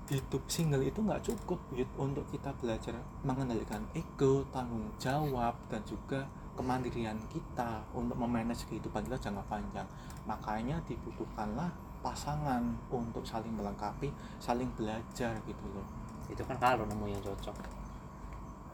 hidup 0.05 0.43
single 0.49 0.85
itu 0.85 1.01
nggak 1.01 1.21
cukup 1.21 1.59
Yud, 1.73 1.89
untuk 1.97 2.25
kita 2.33 2.49
belajar 2.57 2.97
mengendalikan 3.21 3.85
ego 3.93 4.45
tanggung 4.49 4.89
jawab 4.97 5.53
dan 5.69 5.81
juga 5.85 6.25
kemandirian 6.57 7.17
kita 7.29 7.83
untuk 7.93 8.17
memanage 8.17 8.65
kehidupan 8.65 9.05
kita 9.05 9.29
jangka 9.29 9.43
panjang. 9.45 9.85
Makanya 10.25 10.81
dibutuhkanlah 10.89 11.69
pasangan 12.05 12.61
untuk 12.93 13.25
saling 13.25 13.49
melengkapi 13.49 14.13
saling 14.37 14.69
belajar 14.77 15.33
gitu 15.49 15.65
loh 15.73 15.81
itu 16.29 16.41
kan 16.45 16.53
kalau 16.61 16.85
nemu 16.85 17.17
yang 17.17 17.21
cocok 17.25 17.57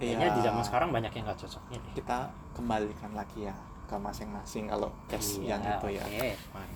Iya. 0.01 0.17
kayaknya 0.17 0.27
di 0.33 0.41
zaman 0.41 0.63
sekarang 0.65 0.89
banyak 0.89 1.11
yang 1.13 1.23
nggak 1.23 1.39
cocoknya 1.39 1.77
deh 1.77 1.93
kita 1.93 2.17
kembalikan 2.51 3.11
lagi 3.13 3.45
ya 3.45 3.55
ke 3.85 3.95
masing-masing 3.95 4.65
kalau 4.65 4.89
tes 5.05 5.37
Iya, 5.37 5.55
yang 5.55 5.61
itu 5.77 5.87
ya 5.93 6.05
fine. 6.49 6.75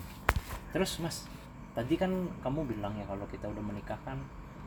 terus 0.69 0.99
mas 0.99 1.25
tadi 1.73 1.95
kan 1.95 2.11
kamu 2.39 2.69
bilang 2.69 2.93
ya 2.93 3.03
kalau 3.03 3.25
kita 3.25 3.47
udah 3.47 3.63
menikah 3.63 3.97
kan 4.01 4.19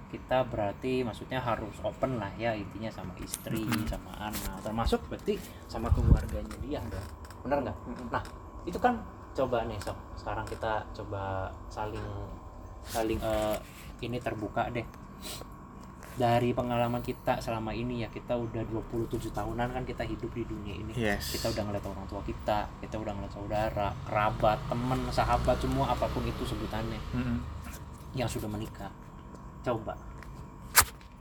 kita 0.09 0.41
berarti 0.43 1.05
maksudnya 1.05 1.37
harus 1.39 1.77
open 1.81 2.17
lah 2.17 2.33
ya 2.35 2.51
intinya 2.51 2.89
sama 2.89 3.13
istri 3.19 3.61
Mhm. 3.61 3.85
sama 3.87 4.11
anak 4.19 4.57
termasuk 4.61 5.05
berarti 5.07 5.37
sama 5.69 5.89
keluarganya 5.89 6.57
dia 6.59 6.81
dong 6.83 7.07
benar 7.45 7.61
nggak 7.63 7.77
Mhm. 7.87 8.07
nah 8.09 8.25
itu 8.65 8.77
kan 8.77 8.97
coba 9.33 9.63
nih 9.65 9.79
sob 9.79 9.95
sekarang 10.17 10.43
kita 10.45 10.83
coba 10.91 11.47
saling 11.69 12.03
saling 12.83 13.21
eh, 13.21 13.57
ini 14.01 14.17
terbuka 14.19 14.67
deh 14.69 14.83
dari 16.19 16.51
pengalaman 16.51 16.99
kita 16.99 17.39
selama 17.39 17.71
ini 17.71 18.03
ya 18.03 18.11
kita 18.11 18.35
udah 18.35 18.67
27 18.67 19.31
tahunan 19.31 19.71
kan 19.71 19.83
kita 19.87 20.03
hidup 20.03 20.35
di 20.35 20.43
dunia 20.43 20.75
ini. 20.75 20.91
Yes. 20.99 21.39
Kita 21.39 21.55
udah 21.55 21.63
ngeliat 21.63 21.87
orang 21.87 22.05
tua 22.11 22.19
kita 22.27 22.67
kita 22.83 22.99
udah 22.99 23.15
ngeliat 23.15 23.31
saudara 23.31 23.95
kerabat 24.03 24.59
teman 24.67 24.99
sahabat 25.15 25.63
semua 25.63 25.95
apa 25.95 26.11
pun 26.11 26.27
itu 26.27 26.43
sebutannya 26.43 26.99
Mhm. 27.15 27.37
yang 28.19 28.27
sudah 28.27 28.51
menikah. 28.51 28.91
Coba. 29.63 29.95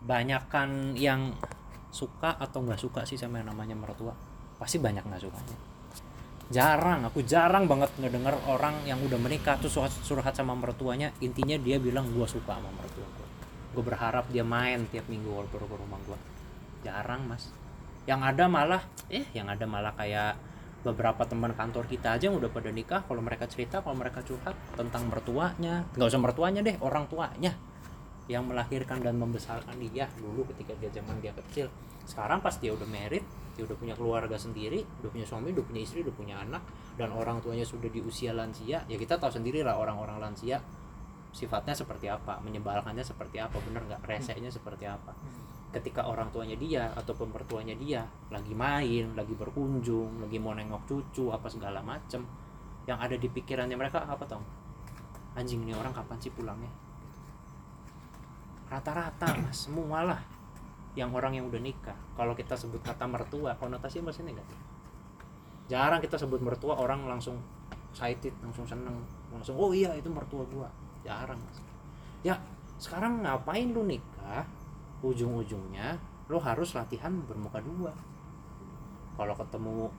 Banyakan 0.01 0.97
yang 0.97 1.37
suka 1.93 2.33
atau 2.33 2.65
nggak 2.65 2.81
suka 2.81 3.05
sih 3.05 3.21
sama 3.21 3.37
yang 3.37 3.53
namanya 3.53 3.77
mertua? 3.77 4.17
Pasti 4.57 4.81
banyak 4.81 5.05
nggak 5.05 5.21
sukanya. 5.21 5.57
Jarang 6.47 7.03
aku 7.03 7.21
jarang 7.21 7.67
banget 7.67 7.91
ngedenger 7.99 8.33
orang 8.47 8.81
yang 8.87 8.97
udah 9.03 9.19
menikah 9.19 9.59
tuh 9.59 9.67
surat 9.69 9.91
surhat 9.91 10.31
sama 10.31 10.55
mertuanya 10.55 11.11
intinya 11.19 11.59
dia 11.59 11.75
bilang 11.75 12.07
gua 12.15 12.23
suka 12.23 12.55
sama 12.55 12.71
mertua 12.71 13.03
gua 13.19 13.26
gue 13.77 13.85
berharap 13.85 14.25
dia 14.33 14.41
main 14.41 14.89
tiap 14.89 15.05
minggu 15.05 15.29
walaupun 15.29 15.69
ke 15.69 15.77
rumah 15.77 16.01
gua. 16.09 16.17
Jarang 16.81 17.29
mas. 17.29 17.53
Yang 18.09 18.33
ada 18.33 18.49
malah 18.49 18.81
eh 19.13 19.29
yang 19.37 19.53
ada 19.53 19.69
malah 19.69 19.93
kayak 19.93 20.33
beberapa 20.81 21.21
teman 21.29 21.53
kantor 21.53 21.85
kita 21.85 22.17
aja 22.17 22.33
yang 22.33 22.41
udah 22.41 22.49
pada 22.49 22.73
nikah. 22.73 23.05
Kalau 23.05 23.21
mereka 23.21 23.45
cerita 23.45 23.85
kalau 23.85 24.01
mereka 24.01 24.25
curhat 24.25 24.57
tentang 24.73 25.05
mertuanya 25.05 25.85
nggak 25.93 26.09
usah 26.09 26.17
mertuanya 26.17 26.65
deh 26.65 26.73
orang 26.81 27.05
tuanya 27.05 27.53
yang 28.25 28.49
melahirkan 28.49 28.97
dan 29.05 29.13
membesarkan 29.21 29.77
dia 29.77 30.09
dulu 30.17 30.41
ketika 30.49 30.73
dia 30.81 30.89
zaman 30.89 31.21
dia 31.21 31.37
kecil. 31.37 31.69
Sekarang 32.09 32.41
pas 32.41 32.57
dia 32.57 32.73
udah 32.73 32.89
married 32.89 33.21
dia 33.57 33.65
udah 33.65 33.73
punya 33.73 33.97
keluarga 33.97 34.37
sendiri 34.37 34.85
udah 35.01 35.09
punya 35.09 35.25
suami 35.25 35.49
udah 35.49 35.65
punya 35.65 35.81
istri 35.81 36.05
udah 36.05 36.13
punya 36.13 36.37
anak 36.37 36.61
dan 36.93 37.09
orang 37.09 37.41
tuanya 37.41 37.65
sudah 37.65 37.89
di 37.89 38.05
usia 38.05 38.29
lansia 38.29 38.85
ya 38.85 38.95
kita 39.01 39.17
tahu 39.17 39.33
sendiri 39.33 39.65
lah 39.65 39.81
orang-orang 39.81 40.21
lansia 40.21 40.61
sifatnya 41.35 41.75
seperti 41.75 42.07
apa 42.11 42.39
menyebalkannya 42.43 43.03
seperti 43.03 43.37
apa 43.41 43.57
bener 43.63 43.83
nggak? 43.85 44.01
Resenya 44.07 44.51
seperti 44.51 44.87
apa? 44.87 45.13
Ketika 45.71 46.07
orang 46.07 46.31
tuanya 46.31 46.55
dia 46.55 46.89
atau 46.95 47.13
pemertuanya 47.13 47.75
dia 47.75 48.07
lagi 48.31 48.55
main 48.55 49.13
lagi 49.13 49.33
berkunjung 49.35 50.23
lagi 50.23 50.37
mau 50.39 50.55
nengok 50.55 50.87
cucu 50.87 51.29
apa 51.29 51.47
segala 51.51 51.83
macem 51.83 52.23
yang 52.87 52.97
ada 52.97 53.19
di 53.19 53.27
pikirannya 53.27 53.75
mereka 53.75 54.07
apa 54.07 54.23
tau? 54.23 54.41
Anjing 55.37 55.63
ini 55.67 55.75
orang 55.75 55.93
kapan 55.93 56.17
sih 56.17 56.31
pulangnya? 56.33 56.71
Rata-rata 58.67 59.37
mas 59.43 59.67
semua 59.67 60.03
lah 60.03 60.21
yang 60.97 61.13
orang 61.13 61.37
yang 61.37 61.45
udah 61.45 61.61
nikah. 61.61 61.95
Kalau 62.17 62.33
kita 62.33 62.57
sebut 62.57 62.81
kata 62.81 63.05
mertua 63.05 63.53
konotasinya 63.59 64.09
pasti 64.09 64.25
negatif 64.25 64.57
jarang 65.67 65.99
kita 65.99 66.15
sebut 66.15 66.39
mertua 66.39 66.79
orang 66.79 67.03
langsung 67.05 67.35
excited 67.91 68.31
langsung 68.39 68.63
seneng 68.63 68.95
langsung 69.29 69.59
oh 69.59 69.75
iya 69.75 69.91
itu 69.99 70.07
mertua 70.07 70.47
gua 70.47 70.71
jarang 71.07 71.39
ya 72.27 72.35
sekarang 72.77 73.25
ngapain 73.25 73.73
lu 73.73 73.81
nikah? 73.85 74.45
Ujung-ujungnya 75.01 75.97
lu 76.27 76.37
harus 76.41 76.75
latihan 76.77 77.13
bermuka 77.25 77.61
dua. 77.61 77.93
Kalau 79.17 79.33
ketemu 79.33 79.89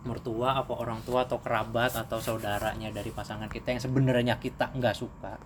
mertua 0.00 0.56
apa 0.56 0.72
orang 0.74 1.04
tua 1.04 1.28
atau 1.28 1.38
kerabat 1.38 1.92
atau 1.92 2.16
saudaranya 2.18 2.88
dari 2.88 3.12
pasangan 3.12 3.52
kita 3.52 3.76
yang 3.76 3.82
sebenarnya 3.84 4.40
kita 4.40 4.72
nggak 4.72 4.96
suka 4.96 5.36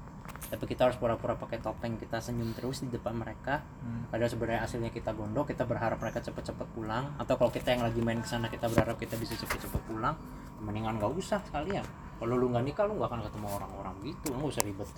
tapi 0.44 0.70
kita 0.70 0.86
harus 0.86 0.94
pura-pura 0.94 1.34
pakai 1.34 1.58
topeng 1.58 1.98
kita 1.98 2.22
senyum 2.22 2.54
terus 2.54 2.86
di 2.86 2.88
depan 2.92 3.18
mereka. 3.18 3.58
Hmm. 3.82 4.06
padahal 4.06 4.30
sebenarnya 4.30 4.62
hasilnya 4.62 4.94
kita 4.94 5.10
gondok 5.10 5.50
kita 5.50 5.66
berharap 5.66 5.98
mereka 5.98 6.22
cepet-cepet 6.22 6.68
pulang. 6.70 7.10
Atau 7.18 7.34
kalau 7.34 7.50
kita 7.50 7.74
yang 7.74 7.82
lagi 7.82 7.98
main 7.98 8.22
ke 8.22 8.28
sana 8.30 8.46
kita 8.46 8.70
berharap 8.70 8.94
kita 8.94 9.18
bisa 9.18 9.34
cepet-cepet 9.34 9.82
pulang. 9.90 10.14
Mendingan 10.62 11.02
nggak 11.02 11.10
usah 11.10 11.42
sekalian 11.42 11.82
kalau 12.18 12.34
lu 12.38 12.46
nggak 12.50 12.64
nikah 12.64 12.84
lu 12.86 12.98
nggak 12.98 13.10
akan 13.10 13.20
ketemu 13.26 13.46
orang-orang 13.50 13.94
gitu. 14.04 14.24
Lu 14.32 14.36
nggak 14.42 14.52
usah 14.54 14.64
ribet 14.64 14.90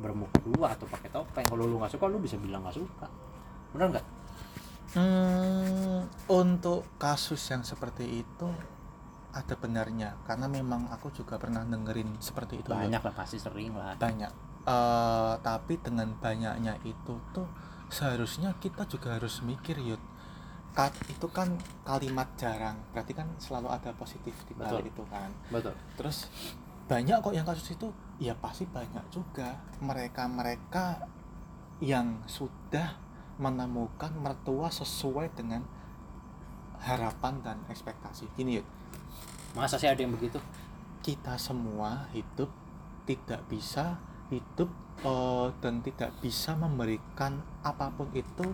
bermuka 0.00 0.36
dua 0.42 0.66
atau 0.72 0.86
pakai 0.88 1.08
topeng. 1.12 1.46
Kalau 1.46 1.64
lu 1.64 1.76
nggak 1.78 1.92
suka 1.92 2.04
lu 2.08 2.18
bisa 2.18 2.36
bilang 2.40 2.64
nggak 2.64 2.76
suka. 2.76 3.06
Benar 3.76 3.86
nggak? 3.96 4.06
Hmm, 4.92 6.04
untuk 6.28 6.84
kasus 7.00 7.40
yang 7.48 7.64
seperti 7.64 8.24
itu 8.24 8.48
ada 9.32 9.54
benarnya. 9.56 10.20
Karena 10.28 10.46
memang 10.52 10.92
aku 10.92 11.08
juga 11.12 11.40
pernah 11.40 11.64
dengerin 11.64 12.20
seperti 12.20 12.60
itu 12.60 12.68
banyak 12.68 13.00
lah 13.00 13.14
pasti 13.16 13.40
sering 13.40 13.72
lah. 13.72 13.96
Banyak. 13.96 14.52
Eh, 14.62 15.34
tapi 15.42 15.74
dengan 15.82 16.14
banyaknya 16.22 16.78
itu 16.86 17.18
tuh 17.34 17.48
seharusnya 17.90 18.54
kita 18.62 18.86
juga 18.86 19.18
harus 19.18 19.42
mikir 19.42 19.74
yud 19.82 19.98
Kat, 20.72 20.92
itu 21.08 21.28
kan 21.28 21.52
kalimat 21.84 22.28
jarang. 22.40 22.80
Berarti 22.96 23.12
kan 23.12 23.28
selalu 23.36 23.68
ada 23.68 23.92
positif 23.92 24.32
di 24.48 24.56
balik 24.56 24.88
Betul. 24.88 24.92
itu 24.92 25.02
kan. 25.12 25.30
Betul. 25.52 25.74
Terus 26.00 26.32
banyak 26.88 27.16
kok 27.20 27.34
yang 27.36 27.44
kasus 27.44 27.76
itu 27.76 27.88
ya 28.16 28.32
pasti 28.36 28.64
banyak 28.64 29.04
juga. 29.12 29.60
Mereka-mereka 29.84 31.04
yang 31.84 32.24
sudah 32.24 32.96
menemukan 33.36 34.14
mertua 34.16 34.70
sesuai 34.70 35.34
dengan 35.36 35.64
harapan 36.82 37.42
dan 37.42 37.58
ekspektasi. 37.68 38.30
Gini 38.34 38.60
yuk. 38.60 38.66
Masa 39.52 39.76
sih 39.76 39.90
ada 39.90 40.00
yang 40.00 40.14
begitu? 40.14 40.40
Kita 41.02 41.36
semua 41.36 42.08
hidup 42.14 42.48
tidak 43.04 43.42
bisa 43.50 43.98
hidup 44.30 44.70
eh, 45.04 45.48
dan 45.60 45.82
tidak 45.84 46.10
bisa 46.22 46.56
memberikan 46.56 47.42
apa 47.66 47.90
pun 47.92 48.08
itu 48.14 48.46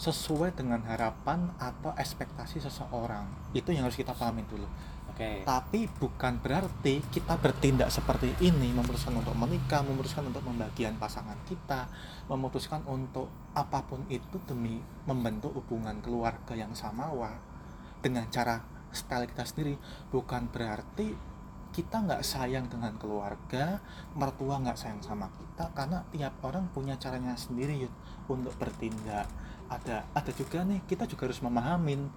sesuai 0.00 0.56
dengan 0.56 0.80
harapan 0.88 1.52
atau 1.60 1.92
ekspektasi 1.92 2.64
seseorang. 2.64 3.28
Itu 3.52 3.68
yang 3.68 3.84
harus 3.84 4.00
kita 4.00 4.16
pahamin 4.16 4.48
dulu. 4.48 4.64
Oke. 5.12 5.44
Tapi 5.44 5.84
bukan 6.00 6.40
berarti 6.40 7.04
kita 7.12 7.36
bertindak 7.36 7.92
seperti 7.92 8.32
ini 8.40 8.72
memutuskan 8.72 9.20
untuk 9.20 9.36
menikah 9.36 9.84
memutuskan 9.84 10.32
untuk 10.32 10.40
membagian 10.48 10.96
pasangan 10.96 11.36
kita 11.44 11.92
memutuskan 12.32 12.80
untuk 12.88 13.28
apa 13.52 13.84
pun 13.84 14.08
itu 14.08 14.40
demi 14.48 14.80
membentuk 15.04 15.52
hubungan 15.52 16.00
keluarga 16.00 16.56
yang 16.56 16.72
samawa. 16.72 17.36
Dengan 18.00 18.24
cara 18.32 18.64
style 18.96 19.28
kita 19.28 19.44
sendiri 19.44 19.76
bukan 20.08 20.48
berarti 20.48 21.12
kita 21.70 22.02
nggak 22.02 22.24
sayang 22.24 22.66
dengan 22.66 22.96
keluarga 22.96 23.78
mertua 24.16 24.58
nggak 24.58 24.80
sayang 24.80 25.04
sama 25.04 25.30
kita 25.30 25.70
karena 25.76 26.02
tiap 26.10 26.34
orang 26.42 26.66
punya 26.74 26.98
caranya 26.98 27.36
sendiri 27.38 27.86
Yud, 27.86 27.94
untuk 28.26 28.56
bertindak 28.58 29.30
ada 29.70 30.02
ada 30.12 30.30
juga 30.34 30.66
nih 30.66 30.82
kita 30.84 31.06
juga 31.06 31.30
harus 31.30 31.40
memahamin. 31.40 32.10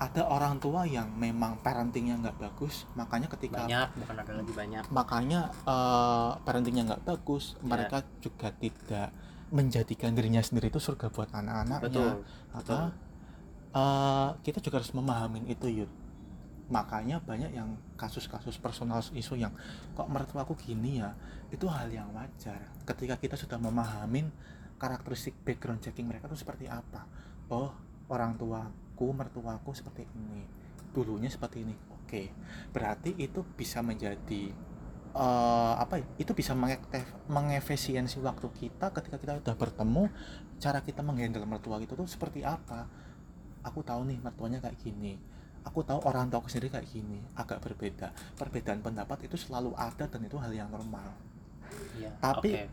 Ada 0.00 0.24
orang 0.32 0.56
tua 0.56 0.88
yang 0.88 1.12
memang 1.12 1.60
parentingnya 1.60 2.16
nggak 2.24 2.40
bagus 2.40 2.88
makanya 2.96 3.28
ketika 3.36 3.68
banyak 3.68 3.88
bukan 4.00 4.16
ada 4.16 4.32
lagi 4.32 4.52
banyak. 4.56 4.82
Makanya 4.88 5.40
eh, 5.68 6.30
parentingnya 6.40 6.82
nggak 6.88 7.04
bagus 7.04 7.52
Ya. 7.60 7.68
mereka 7.68 7.98
juga 8.24 8.48
tidak 8.56 9.12
menjadikan 9.52 10.16
dirinya 10.16 10.40
sendiri 10.40 10.72
itu 10.72 10.80
surga 10.80 11.12
buat 11.12 11.28
anak-anaknya. 11.36 11.84
Betul 11.84 12.80
eh, 13.76 14.28
kita 14.40 14.58
juga 14.64 14.80
harus 14.80 14.92
memahamin 14.96 15.44
itu 15.52 15.68
yud. 15.68 15.92
Makanya 16.70 17.20
banyak 17.20 17.52
yang 17.52 17.76
kasus-kasus 18.00 18.56
personal 18.56 19.04
isu 19.12 19.36
yang 19.36 19.52
kok 19.92 20.08
mertuaku 20.08 20.56
gini 20.56 21.04
ya? 21.04 21.12
Itu 21.52 21.68
hal 21.68 21.92
yang 21.92 22.08
wajar. 22.16 22.72
Ketika 22.88 23.20
kita 23.20 23.36
sudah 23.36 23.58
memahamin 23.60 24.32
karakteristik 24.80 25.36
background 25.44 25.84
checking 25.84 26.08
mereka 26.08 26.24
itu 26.26 26.40
seperti 26.40 26.64
apa? 26.66 27.04
Oh 27.52 27.70
orang 28.08 28.34
tuaku 28.40 29.12
mertuaku 29.12 29.76
seperti 29.76 30.08
ini. 30.16 30.42
Dulunya 30.90 31.28
seperti 31.28 31.62
ini. 31.62 31.76
Oke. 31.92 32.32
Berarti 32.72 33.14
itu 33.20 33.44
bisa 33.54 33.84
menjadi 33.84 34.50
eh, 35.14 35.74
apa 35.76 36.00
ya? 36.00 36.06
Itu 36.16 36.32
bisa 36.32 36.56
mengektif- 36.56 37.12
mengefisiensi 37.28 38.18
waktu 38.24 38.48
kita 38.50 38.90
ketika 38.96 39.20
kita 39.20 39.32
udah 39.38 39.54
bertemu 39.54 40.08
cara 40.58 40.80
kita 40.80 41.04
menghandle 41.04 41.44
mertua 41.44 41.76
itu 41.78 41.92
tuh 41.92 42.08
seperti 42.08 42.40
apa? 42.42 42.88
Aku 43.60 43.84
tahu 43.84 44.08
nih 44.08 44.18
mertuanya 44.18 44.58
kayak 44.64 44.80
gini. 44.80 45.20
Aku 45.60 45.84
tahu 45.84 46.00
orang 46.08 46.32
tua 46.32 46.40
aku 46.40 46.48
sendiri 46.48 46.72
kayak 46.72 46.88
gini. 46.88 47.20
Agak 47.36 47.60
berbeda. 47.60 48.16
Perbedaan 48.40 48.80
pendapat 48.80 49.28
itu 49.28 49.36
selalu 49.36 49.76
ada 49.76 50.08
dan 50.08 50.24
itu 50.24 50.40
hal 50.40 50.48
yang 50.56 50.72
normal. 50.72 51.12
Iya, 52.00 52.16
Tapi- 52.18 52.56
oke. 52.56 52.64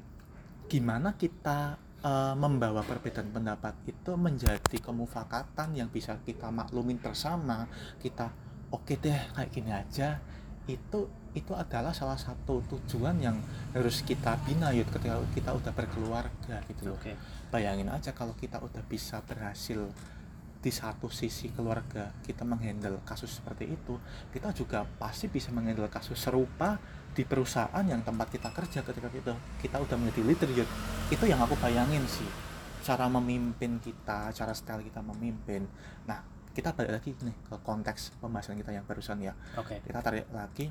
gimana 0.72 1.15
kita 1.15 1.76
eh, 2.03 2.33
membawa 2.38 2.81
perbedaan 2.83 3.29
pendapat 3.31 3.73
itu 3.89 4.12
menjadi 4.17 4.77
kemufakatan 4.81 5.77
yang 5.77 5.89
bisa 5.89 6.17
kita 6.21 6.49
maklumin 6.49 6.99
bersama. 7.01 7.65
Kita 7.97 8.29
oke 8.73 8.93
deh 8.97 9.21
kayak 9.33 9.49
gini 9.53 9.71
aja. 9.71 10.19
Itu 10.67 11.07
itu 11.38 11.53
adalah 11.53 11.93
salah 11.93 12.17
satu 12.17 12.65
tujuan 12.65 13.21
yang 13.21 13.38
harus 13.77 14.01
kita 14.01 14.41
bina 14.41 14.73
yud 14.73 14.89
ketika 14.89 15.21
kita 15.38 15.53
udah 15.53 15.71
berkeluarga 15.73 16.57
gitu 16.65 16.91
loh. 16.91 16.97
Oke. 16.97 17.13
Bayangin 17.53 17.88
aja 17.93 18.12
kalau 18.12 18.33
kita 18.33 18.57
udah 18.60 18.81
bisa 18.89 19.21
berhasil 19.23 19.88
di 20.57 20.73
satu 20.73 21.07
sisi 21.07 21.53
keluarga 21.53 22.12
kita 22.25 22.41
menghandle 22.41 22.99
kasus 23.05 23.39
seperti 23.39 23.71
itu 23.71 23.95
kita 24.33 24.51
juga 24.51 24.83
pasti 24.97 25.29
bisa 25.29 25.53
menghandle 25.53 25.88
kasus 25.88 26.17
serupa 26.17 26.81
di 27.17 27.25
perusahaan 27.25 27.82
yang 27.82 28.06
tempat 28.06 28.30
kita 28.30 28.53
kerja 28.53 28.86
ketika 28.86 29.10
kita 29.10 29.34
kita 29.58 29.82
udah 29.82 29.97
menjadi 29.97 30.21
leader 30.21 30.49
Yud. 30.53 30.69
itu 31.10 31.25
yang 31.25 31.41
aku 31.41 31.58
bayangin 31.58 32.06
sih. 32.06 32.30
Cara 32.86 33.10
memimpin 33.10 33.82
kita 33.82 34.30
cara 34.30 34.53
style 34.53 34.86
kita 34.86 35.01
memimpin. 35.01 35.65
Nah 36.06 36.21
kita 36.53 36.77
balik 36.77 37.01
lagi 37.01 37.17
nih 37.17 37.34
ke 37.49 37.58
konteks 37.65 38.21
pembahasan 38.21 38.62
kita 38.62 38.69
yang 38.69 38.86
barusan 38.86 39.17
ya. 39.25 39.34
Oke. 39.58 39.82
Kita 39.82 39.97
tarik 40.06 40.30
lagi 40.30 40.69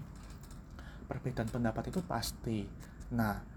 perbedaan 1.11 1.51
pendapat 1.51 1.91
itu 1.91 1.99
pasti. 2.07 2.63
Nah 3.11 3.56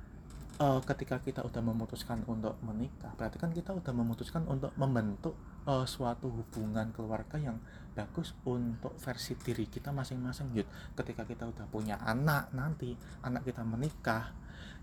eh, 0.59 0.81
ketika 0.83 1.23
kita 1.23 1.41
udah 1.47 1.63
memutuskan 1.63 2.21
untuk 2.27 2.59
menikah 2.61 3.15
berarti 3.15 3.39
kan 3.39 3.55
kita 3.55 3.71
udah 3.71 3.93
memutuskan 3.95 4.43
untuk 4.45 4.75
membentuk 4.75 5.33
eh, 5.65 5.87
suatu 5.87 6.27
hubungan 6.29 6.91
keluarga 6.91 7.39
yang 7.39 7.57
bagus 7.95 8.35
untuk 8.45 8.95
versi 9.01 9.35
diri 9.39 9.65
kita 9.67 9.89
masing-masing 9.91 10.53
Yud. 10.55 10.67
ketika 10.95 11.25
kita 11.25 11.47
udah 11.47 11.65
punya 11.67 11.97
anak 12.03 12.51
nanti 12.55 12.95
anak 13.25 13.47
kita 13.47 13.63
menikah 13.63 14.31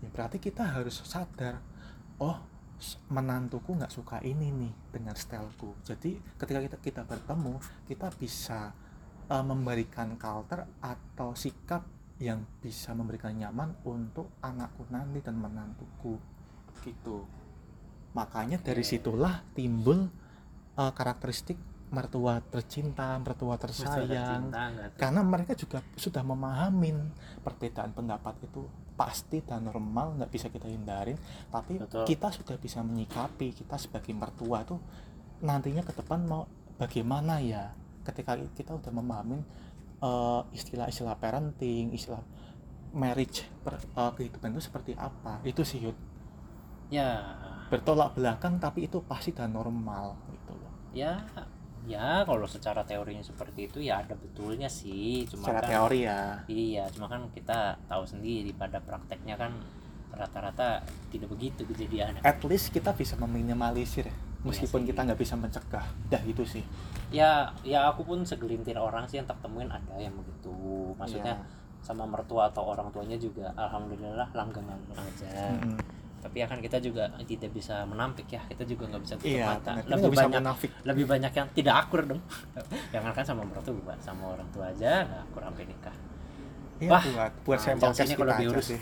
ya 0.01 0.09
berarti 0.13 0.37
kita 0.37 0.65
harus 0.77 1.01
sadar 1.01 1.57
oh 2.21 2.37
menantuku 3.09 3.73
nggak 3.73 3.89
suka 3.89 4.21
ini 4.21 4.53
nih 4.53 4.73
dengan 4.93 5.17
styleku 5.17 5.73
jadi 5.81 6.21
ketika 6.37 6.59
kita 6.61 6.77
kita 6.77 7.01
bertemu 7.09 7.57
kita 7.89 8.13
bisa 8.21 8.69
uh, 9.33 9.41
memberikan 9.41 10.13
culture 10.13 10.69
atau 10.77 11.33
sikap 11.33 11.96
yang 12.17 12.41
bisa 12.61 12.97
memberikan 12.97 13.33
nyaman 13.37 13.77
untuk 13.85 14.41
anakku 14.41 14.89
nanti 14.89 15.21
dan 15.21 15.37
menantuku. 15.37 16.17
Gitu. 16.81 17.25
Makanya 18.17 18.57
dari 18.61 18.81
situlah 18.81 19.45
timbul 19.53 20.09
uh, 20.77 20.91
karakteristik 20.93 21.57
mertua 21.87 22.43
tercinta 22.43 23.15
mertua 23.15 23.55
tersayang. 23.55 24.51
tercinta 24.51 24.91
karena 24.99 25.21
mereka 25.23 25.55
juga 25.55 25.79
sudah 25.95 26.19
memahamin 26.19 26.99
perbedaan 27.39 27.95
pendapat 27.95 28.43
itu 28.43 28.67
pasti 28.97 29.39
dan 29.39 29.69
normal 29.69 30.19
nggak 30.19 30.31
bisa 30.33 30.51
kita 30.51 30.67
hindarin. 30.67 31.15
Tapi 31.47 31.79
Betul. 31.79 32.03
kita 32.03 32.27
sudah 32.33 32.57
bisa 32.59 32.83
menyikapi 32.83 33.55
kita 33.55 33.79
sebagai 33.79 34.11
mertua 34.11 34.67
tuh 34.67 34.81
nantinya 35.39 35.85
ke 35.85 35.93
depan 35.95 36.25
mau 36.27 36.43
bagaimana 36.75 37.39
ya? 37.39 37.71
Ketika 38.03 38.39
kita 38.55 38.75
udah 38.75 38.91
memahamin 38.91 39.43
eh, 40.01 40.41
istilah-istilah 40.53 41.17
parenting 41.17 41.93
istilah 41.93 42.21
marriage 42.93 43.45
per- 43.61 43.81
eh, 43.83 44.11
kehidupan 44.17 44.53
itu 44.55 44.61
seperti 44.63 44.91
apa? 44.97 45.41
Itu 45.43 45.61
sih 45.63 45.83
Yud. 45.83 45.97
ya. 46.87 47.35
Bertolak 47.67 48.15
belakang 48.15 48.63
tapi 48.63 48.87
itu 48.87 49.03
pasti 49.03 49.35
dan 49.35 49.51
normal 49.51 50.15
gitu 50.31 50.55
loh. 50.55 50.71
Ya 50.95 51.19
ya 51.87 52.23
kalau 52.27 52.47
secara 52.47 52.83
teorinya 52.83 53.23
seperti 53.23 53.67
itu 53.67 53.79
ya 53.83 53.99
ada 54.03 54.15
betulnya 54.15 54.71
sih. 54.71 55.27
Cuma 55.27 55.51
secara 55.51 55.67
kan 55.67 55.69
teori 55.71 55.99
ya. 56.07 56.21
Iya 56.47 56.83
cuma 56.95 57.11
kan 57.11 57.27
kita 57.35 57.75
tahu 57.91 58.07
sendiri 58.07 58.55
pada 58.55 58.79
prakteknya 58.79 59.35
kan 59.35 59.51
rata-rata 60.07 60.81
tidak 61.13 61.29
begitu 61.29 61.61
kejadiannya 61.67 62.25
at 62.25 62.41
least 62.47 62.73
kita 62.73 62.89
bisa 62.95 63.13
meminimalisir 63.19 64.09
meskipun 64.43 64.81
sih. 64.81 64.87
kita 64.89 64.99
nggak 65.03 65.17
bisa 65.17 65.33
mencegah 65.33 65.85
dah 66.07 66.21
gitu 66.21 66.43
sih 66.43 66.63
ya 67.09 67.49
ya 67.61 67.87
aku 67.87 68.03
pun 68.03 68.21
segelintir 68.21 68.75
orang 68.75 69.07
sih 69.07 69.17
yang 69.17 69.25
tak 69.25 69.39
temuin 69.39 69.65
ada 69.65 69.95
yang 69.95 70.13
begitu 70.13 70.51
maksudnya 70.93 71.33
Iya. 71.33 71.45
sama 71.79 72.03
mertua 72.03 72.51
atau 72.51 72.67
orang 72.67 72.91
tuanya 72.91 73.15
juga 73.15 73.47
alhamdulillah 73.55 74.27
langgeng 74.33 74.67
aja 74.67 75.55
Mm-mm. 75.55 75.77
tapi 76.19 76.41
ya 76.41 76.47
kan 76.49 76.59
kita 76.59 76.77
juga 76.77 77.07
tidak 77.23 77.53
bisa 77.53 77.85
menampik 77.85 78.27
ya 78.27 78.41
kita 78.45 78.67
juga 78.67 78.91
nggak 78.91 79.01
bisa 79.07 79.15
tutup 79.15 79.31
iya 79.31 79.55
mata 79.55 79.71
lebih 79.87 80.09
bisa 80.11 80.19
banyak 80.25 80.41
munafik 80.43 80.71
lebih 80.83 81.05
banyak 81.07 81.31
yang 81.31 81.47
tidak 81.55 81.75
akur 81.79 82.01
dong 82.03 82.21
jangan 82.93 83.11
kan 83.15 83.23
sama 83.23 83.41
mertua 83.41 83.95
sama 84.03 84.35
orang 84.35 84.47
tua 84.51 84.67
aja 84.67 85.07
nggak 85.07 85.21
akur 85.31 85.41
sampai 85.47 85.65
nikah 85.65 85.95
Iya 86.77 86.93
Wah, 86.93 87.01
buat 87.01 87.31
buat 87.41 87.57
sampel 87.57 87.89
tes 87.89 88.05
kita 88.05 88.21
kalau 88.21 88.33
aja 88.37 88.41
diurus. 88.45 88.69
sih. 88.69 88.79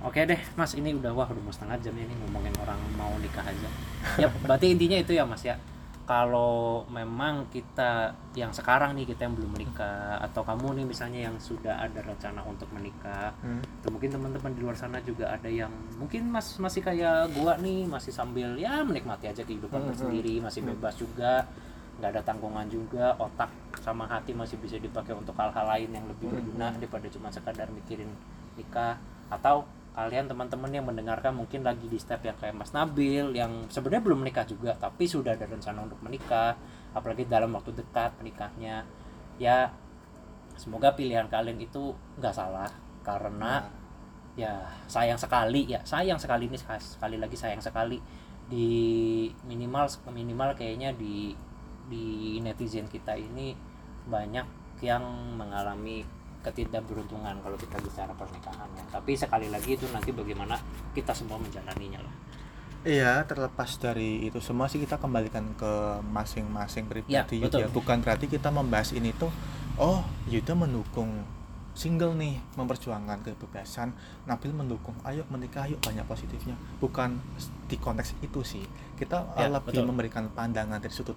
Oke 0.00 0.24
deh, 0.24 0.40
Mas, 0.56 0.72
ini 0.72 0.96
udah 0.96 1.12
wah 1.12 1.28
udah 1.28 1.42
mau 1.44 1.52
setengah 1.52 1.76
jam 1.84 1.92
ini 1.92 2.08
ngomongin 2.24 2.56
orang 2.64 2.80
mau 2.96 3.12
nikah 3.20 3.44
aja. 3.44 3.68
Ya, 4.16 4.32
berarti 4.40 4.72
intinya 4.72 4.96
itu 4.96 5.12
ya, 5.12 5.28
Mas 5.28 5.44
ya. 5.44 5.60
Kalau 6.08 6.82
memang 6.90 7.46
kita 7.52 8.10
yang 8.34 8.50
sekarang 8.50 8.96
nih 8.98 9.06
kita 9.06 9.28
yang 9.28 9.36
belum 9.38 9.52
menikah 9.54 10.18
atau 10.18 10.42
kamu 10.42 10.82
nih 10.82 10.86
misalnya 10.88 11.20
yang 11.30 11.36
sudah 11.38 11.78
ada 11.78 12.00
rencana 12.02 12.40
untuk 12.42 12.66
menikah, 12.74 13.30
Hmm. 13.44 13.62
atau 13.62 13.92
mungkin 13.92 14.10
teman-teman 14.10 14.50
di 14.50 14.60
luar 14.64 14.74
sana 14.74 14.98
juga 15.04 15.30
ada 15.30 15.46
yang 15.46 15.70
mungkin 16.00 16.26
Mas 16.26 16.56
masih 16.58 16.82
kayak 16.82 17.30
gua 17.36 17.60
nih, 17.60 17.86
masih 17.86 18.10
sambil 18.10 18.56
ya 18.58 18.82
menikmati 18.82 19.28
aja 19.30 19.44
kehidupan 19.44 19.84
Hmm, 19.84 19.92
hmm. 19.92 20.00
sendiri, 20.00 20.34
masih 20.42 20.64
Hmm. 20.66 20.74
bebas 20.74 20.98
juga, 20.98 21.46
nggak 22.00 22.10
ada 22.10 22.22
tanggungan 22.24 22.66
juga, 22.66 23.14
otak 23.14 23.52
sama 23.78 24.08
hati 24.08 24.32
masih 24.34 24.58
bisa 24.58 24.80
dipakai 24.80 25.14
untuk 25.14 25.36
hal-hal 25.38 25.68
lain 25.68 25.92
yang 25.94 26.08
lebih 26.08 26.26
Hmm, 26.26 26.40
berguna 26.40 26.74
daripada 26.74 27.06
cuma 27.06 27.28
sekadar 27.30 27.68
mikirin 27.70 28.10
nikah 28.58 28.98
atau 29.30 29.62
kalian 29.90 30.30
teman-teman 30.30 30.70
yang 30.70 30.86
mendengarkan 30.86 31.34
mungkin 31.34 31.66
lagi 31.66 31.90
di 31.90 31.98
step 31.98 32.22
yang 32.22 32.38
kayak 32.38 32.54
Mas 32.54 32.70
Nabil 32.70 33.34
yang 33.34 33.66
sebenarnya 33.66 34.02
belum 34.06 34.18
menikah 34.22 34.46
juga 34.46 34.78
tapi 34.78 35.10
sudah 35.10 35.34
ada 35.34 35.50
rencana 35.50 35.82
untuk 35.82 35.98
menikah 36.00 36.54
apalagi 36.94 37.26
dalam 37.26 37.50
waktu 37.52 37.74
dekat 37.74 38.14
menikahnya. 38.22 38.86
Ya 39.40 39.74
semoga 40.54 40.94
pilihan 40.94 41.26
kalian 41.26 41.58
itu 41.58 41.96
nggak 42.20 42.34
salah 42.34 42.70
karena 43.02 43.66
ya 44.38 44.62
sayang 44.86 45.18
sekali 45.18 45.66
ya 45.66 45.82
sayang 45.82 46.20
sekali 46.22 46.46
ini 46.46 46.58
sekali 46.58 47.16
lagi 47.18 47.34
sayang 47.34 47.62
sekali. 47.62 47.98
Di 48.50 48.70
minimal 49.46 49.90
minimal 50.10 50.54
kayaknya 50.54 50.94
di 50.94 51.34
di 51.90 52.38
netizen 52.38 52.86
kita 52.86 53.18
ini 53.18 53.58
banyak 54.06 54.46
yang 54.80 55.02
mengalami 55.36 56.06
ketidakberuntungan 56.40 57.36
kalau 57.40 57.56
kita 57.56 57.76
bicara 57.78 58.12
pernikahan 58.16 58.68
ya. 58.76 58.84
Tapi 58.88 59.12
sekali 59.14 59.48
lagi 59.48 59.76
itu 59.76 59.84
nanti 59.92 60.10
bagaimana 60.10 60.56
kita 60.92 61.12
semua 61.12 61.36
menjalaninya 61.36 62.00
lah. 62.00 62.14
Iya, 62.80 63.28
terlepas 63.28 63.76
dari 63.76 64.24
itu 64.24 64.40
semua 64.40 64.64
sih 64.64 64.80
kita 64.80 64.96
kembalikan 64.96 65.44
ke 65.52 65.72
masing-masing 66.08 66.88
pribadi 66.88 67.12
Ya, 67.12 67.28
betul. 67.28 67.60
ya. 67.60 67.68
Bukan 67.68 68.00
berarti 68.00 68.24
kita 68.24 68.48
membahas 68.48 68.96
ini 68.96 69.12
tuh 69.12 69.28
oh, 69.76 70.00
Yuda 70.32 70.56
mendukung 70.56 71.12
single 71.76 72.16
nih, 72.16 72.40
memperjuangkan 72.56 73.20
kebebasan, 73.20 73.92
Nabil 74.24 74.50
mendukung 74.56 74.96
ayo 75.04 75.28
menikah 75.28 75.68
yuk 75.68 75.80
banyak 75.84 76.08
positifnya. 76.08 76.56
Bukan 76.80 77.20
di 77.68 77.76
konteks 77.76 78.16
itu 78.24 78.40
sih. 78.40 78.64
Kita 78.96 79.28
eh, 79.36 79.44
Ya, 79.44 79.52
lebih 79.52 79.76
betul. 79.76 79.84
memberikan 79.84 80.24
pandangan 80.32 80.80
dari 80.80 80.92
sudut 80.92 81.16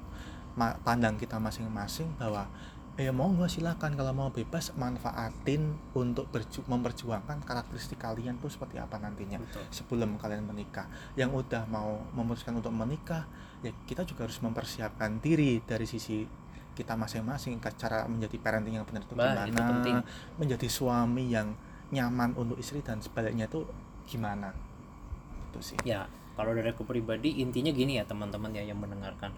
pandang 0.83 1.17
kita 1.17 1.39
masing-masing 1.41 2.05
bahwa 2.21 2.45
ya 2.93 3.09
monggo 3.09 3.49
silakan 3.49 3.97
kalau 3.97 4.13
mau 4.13 4.29
bebas 4.29 4.69
manfaatin 4.77 5.73
untuk 5.97 6.29
berju- 6.29 6.61
memperjuangkan 6.69 7.41
karakteristik 7.41 7.97
kalian 7.97 8.37
tuh 8.37 8.53
seperti 8.53 8.77
apa 8.77 9.01
nantinya 9.01 9.41
Betul. 9.41 9.65
sebelum 9.73 10.21
kalian 10.21 10.45
menikah. 10.45 10.85
Yang 11.17 11.41
udah 11.41 11.65
mau 11.73 12.05
memutuskan 12.13 12.53
untuk 12.53 12.69
menikah, 12.69 13.25
ya 13.65 13.73
kita 13.89 14.05
juga 14.05 14.29
harus 14.29 14.37
mempersiapkan 14.45 15.17
diri 15.17 15.57
dari 15.65 15.89
sisi 15.89 16.21
kita 16.73 16.97
masing-masing 16.97 17.61
cara 17.77 18.05
menjadi 18.09 18.37
parenting 18.41 18.81
yang 18.81 18.85
benar 18.85 19.05
itu 19.05 19.13
Bah, 19.13 19.45
itu 19.45 19.53
penting. 19.57 19.97
gimana, 20.01 20.37
menjadi 20.41 20.67
suami 20.69 21.29
yang 21.29 21.53
nyaman 21.93 22.33
untuk 22.33 22.57
istri 22.57 22.81
dan 22.81 22.97
sebaliknya 23.01 23.45
itu 23.45 23.65
gimana. 24.09 24.53
Itu 25.49 25.61
sih. 25.61 25.77
Ya, 25.85 26.09
kalau 26.33 26.53
dari 26.57 26.73
aku 26.73 26.81
pribadi 26.85 27.41
intinya 27.41 27.69
gini 27.69 28.01
ya 28.01 28.05
teman-teman 28.05 28.53
ya 28.53 28.65
yang 28.65 28.81
mendengarkan. 28.81 29.33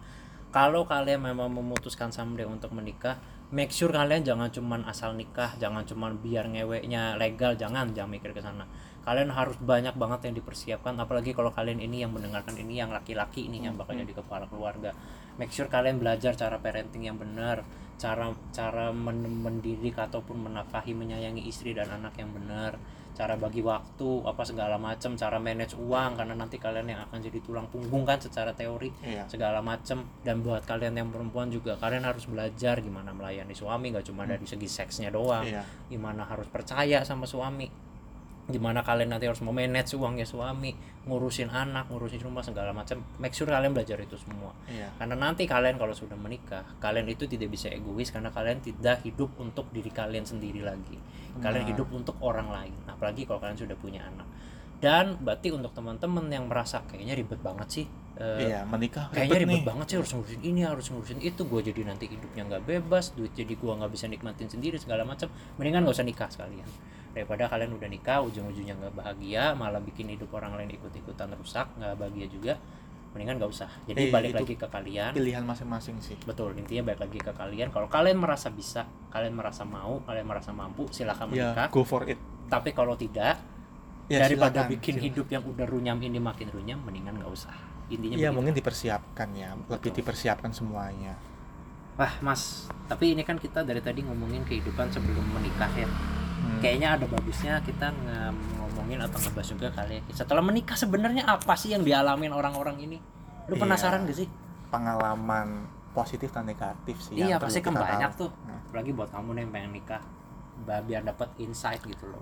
Kalau 0.55 0.87
kalian 0.87 1.19
memang 1.19 1.51
memutuskan 1.51 2.15
someday 2.15 2.47
untuk 2.47 2.71
menikah, 2.71 3.19
make 3.51 3.75
sure 3.75 3.91
kalian 3.91 4.23
jangan 4.23 4.47
cuman 4.47 4.87
asal 4.87 5.11
nikah, 5.11 5.51
jangan 5.59 5.83
cuman 5.83 6.15
biar 6.23 6.47
ngeweknya 6.47 7.19
legal, 7.19 7.59
jangan 7.59 7.91
jangan 7.91 8.15
mikir 8.15 8.31
ke 8.31 8.39
sana. 8.39 8.63
Kalian 9.03 9.35
harus 9.35 9.59
banyak 9.59 9.99
banget 9.99 10.31
yang 10.31 10.39
dipersiapkan 10.39 10.95
apalagi 10.95 11.35
kalau 11.35 11.51
kalian 11.51 11.83
ini 11.83 12.07
yang 12.07 12.15
mendengarkan 12.15 12.55
ini 12.55 12.79
yang 12.79 12.87
laki-laki 12.87 13.51
ini 13.51 13.67
yang 13.67 13.75
bakal 13.75 13.99
jadi 13.99 14.15
kepala 14.15 14.47
keluarga. 14.47 14.95
Make 15.35 15.51
sure 15.51 15.67
kalian 15.67 15.99
belajar 15.99 16.39
cara 16.39 16.55
parenting 16.63 17.03
yang 17.03 17.19
benar, 17.19 17.67
cara 17.99 18.31
cara 18.55 18.95
men- 18.95 19.43
mendidik 19.43 19.99
ataupun 19.99 20.39
menafkahi 20.39 20.95
menyayangi 20.95 21.43
istri 21.51 21.75
dan 21.75 21.91
anak 21.91 22.15
yang 22.15 22.31
benar 22.31 22.79
cara 23.15 23.33
bagi 23.33 23.63
waktu 23.63 24.09
apa 24.21 24.43
segala 24.43 24.75
macam 24.75 25.15
cara 25.15 25.39
manage 25.39 25.73
uang 25.73 26.19
karena 26.19 26.35
nanti 26.35 26.59
kalian 26.59 26.85
yang 26.85 27.01
akan 27.01 27.17
jadi 27.17 27.39
tulang 27.39 27.65
punggung 27.65 28.03
kan 28.03 28.19
secara 28.19 28.51
teori 28.51 28.91
Iya. 28.99 29.23
segala 29.25 29.63
macam 29.63 30.03
dan 30.21 30.43
buat 30.43 30.61
kalian 30.61 30.93
yang 30.93 31.09
perempuan 31.09 31.47
juga 31.47 31.73
kalian 31.75 32.03
harus 32.03 32.27
belajar 32.27 32.77
gimana 32.77 33.09
melayani 33.09 33.55
suami 33.55 33.89
gak 33.89 34.05
cuma 34.05 34.27
dari 34.27 34.43
segi 34.43 34.67
seksnya 34.67 35.09
doang 35.09 35.47
Iya. 35.47 35.63
gimana 35.87 36.27
harus 36.27 36.45
percaya 36.45 37.01
sama 37.01 37.23
suami 37.23 37.71
gimana 38.45 38.85
kalian 38.85 39.09
nanti 39.09 39.25
harus 39.25 39.41
memanage 39.41 39.97
uangnya 39.97 40.21
suami 40.21 40.69
ngurusin 41.09 41.49
anak 41.49 41.89
ngurusin 41.89 42.21
rumah 42.21 42.45
segala 42.45 42.77
macam. 42.77 43.01
Make 43.17 43.33
sure 43.33 43.49
kalian 43.49 43.73
belajar 43.73 43.97
itu 43.97 44.17
semua. 44.21 44.53
Iya. 44.69 44.93
karena 45.01 45.17
nanti 45.17 45.49
kalian 45.49 45.81
kalau 45.81 45.93
sudah 45.97 46.13
menikah 46.17 46.61
kalian 46.77 47.09
itu 47.09 47.25
tidak 47.25 47.49
bisa 47.49 47.73
egois 47.73 48.13
karena 48.13 48.29
kalian 48.29 48.61
tidak 48.61 49.01
hidup 49.01 49.33
untuk 49.41 49.69
diri 49.73 49.89
kalian 49.89 50.29
sendiri 50.29 50.61
lagi. 50.61 50.97
Kalian 51.41 51.65
hidup 51.73 51.89
untuk 51.89 52.21
orang 52.21 52.47
lain 52.53 52.77
apalagi 52.85 53.25
kalau 53.25 53.41
kalian 53.41 53.57
sudah 53.57 53.77
punya 53.77 54.05
anak. 54.05 54.29
Dan 54.77 55.17
berarti 55.17 55.49
untuk 55.49 55.73
teman-teman 55.73 56.29
yang 56.29 56.45
merasa 56.45 56.85
kayaknya 56.85 57.15
ribet 57.17 57.39
banget 57.41 57.67
sih 57.81 57.85
eh, 58.19 58.51
Iya, 58.51 58.67
menikah 58.69 59.09
kayaknya 59.09 59.39
ribet 59.41 59.63
nih. 59.63 59.65
banget 59.65 59.85
sih 59.89 59.97
harus 59.97 60.11
ngurusin 60.13 60.41
ini 60.45 60.61
harus 60.61 60.85
ngurusin 60.93 61.19
itu. 61.25 61.41
Gue 61.49 61.65
jadi 61.65 61.81
nanti 61.81 62.05
hidupnya 62.05 62.45
nggak 62.45 62.63
bebas 62.69 63.17
duit 63.17 63.33
jadi 63.33 63.57
gue 63.57 63.71
nggak 63.73 63.89
bisa 63.89 64.05
nikmatin 64.05 64.53
sendiri 64.53 64.77
segala 64.77 65.01
macam. 65.01 65.33
Mendingan 65.57 65.89
gak 65.89 65.97
usah 65.97 66.05
nikah 66.05 66.29
sekalian 66.29 66.69
daripada 67.15 67.47
kalian 67.47 67.71
udah 67.71 67.87
nikah 67.87 68.19
ujung-ujungnya 68.21 68.75
nggak 68.75 68.93
bahagia 68.93 69.55
malah 69.55 69.79
bikin 69.79 70.11
hidup 70.11 70.27
orang 70.29 70.53
lain 70.53 70.69
ikut-ikutan 70.69 71.31
rusak 71.33 71.71
nggak 71.73 71.95
bahagia 71.95 72.27
juga 72.27 72.53
mendingan 73.11 73.39
gak 73.39 73.47
usah 73.49 73.71
jadi 73.87 73.97
Eh, 73.97 74.11
balik 74.11 74.35
lagi 74.35 74.53
ke 74.53 74.67
kalian 74.67 75.15
Pilihan 75.15 75.39
masing-masing 75.41 75.95
sih. 75.97 76.19
betul 76.21 76.51
intinya 76.53 76.91
balik 76.91 77.07
lagi 77.07 77.17
ke 77.17 77.31
kalian 77.31 77.71
kalau 77.71 77.87
kalian 77.87 78.19
merasa 78.19 78.51
bisa 78.51 78.83
kalian 79.07 79.31
merasa 79.31 79.63
mau 79.63 80.03
kalian 80.03 80.27
merasa 80.27 80.51
mampu 80.51 80.91
silakan 80.91 81.31
Ya, 81.31 81.55
menikah 81.55 81.71
go 81.71 81.81
for 81.81 82.03
it. 82.03 82.19
tapi 82.45 82.69
kalau 82.69 82.93
tidak 82.93 83.39
Ya, 84.05 84.21
daripada 84.21 84.61
silakan, 84.61 84.73
bikin 84.75 84.93
silakan. 84.93 85.07
hidup 85.07 85.27
yang 85.31 85.43
udah 85.47 85.65
runyam 85.65 85.97
ini 85.97 86.19
makin 86.19 86.51
runyam 86.51 86.77
mendingan 86.77 87.15
nggak 87.15 87.31
usah 87.31 87.55
intinya 87.87 88.13
Iya, 88.13 88.29
begitu. 88.29 88.35
mungkin 88.35 88.53
dipersiapkan 88.53 89.29
ya, 89.31 89.49
lebih 89.55 89.71
Betul. 89.79 89.95
dipersiapkan 89.95 90.51
semuanya. 90.51 91.13
Wah 91.95 92.13
mas, 92.19 92.67
tapi 92.85 93.15
ini 93.15 93.23
kan 93.23 93.39
kita 93.39 93.63
dari 93.63 93.79
tadi 93.79 94.03
ngomongin 94.03 94.43
kehidupan 94.43 94.91
sebelum 94.91 95.23
menikah 95.31 95.71
ya. 95.71 95.87
Hmm. 96.45 96.61
Kayaknya 96.61 96.89
ada 96.93 97.05
bagusnya 97.05 97.53
kita 97.59 97.87
ngomongin 98.55 99.01
atau 99.01 99.17
ngebahas 99.17 99.49
juga 99.49 99.67
kali 99.71 99.93
ya. 99.97 100.01
Setelah 100.15 100.41
menikah 100.41 100.73
sebenarnya 100.73 101.25
apa 101.25 101.53
sih 101.53 101.73
yang 101.73 101.81
dialamin 101.81 102.29
orang-orang 102.29 102.77
ini? 102.79 102.97
Lu 103.45 103.53
Iya. 103.53 103.61
penasaran 103.61 104.05
gak 104.05 104.15
sih? 104.15 104.29
pengalaman 104.65 105.63
positif 105.89 106.27
dan 106.29 106.43
negatif 106.43 106.99
sih 106.99 107.15
iya 107.15 107.39
pasti 107.39 107.63
kan 107.63 107.71
banyak 107.71 108.11
tahu. 108.11 108.27
tuh. 108.27 108.31
Nah, 108.43 108.59
Apalagi 108.61 108.91
buat 108.91 109.07
kamu 109.07 109.29
nih 109.31 109.41
yang 109.41 109.51
pengen 109.53 109.71
nikah, 109.71 110.01
biar 110.67 111.01
dapat 111.01 111.29
insight 111.37 111.79
gitu 111.81 112.05
loh. 112.05 112.19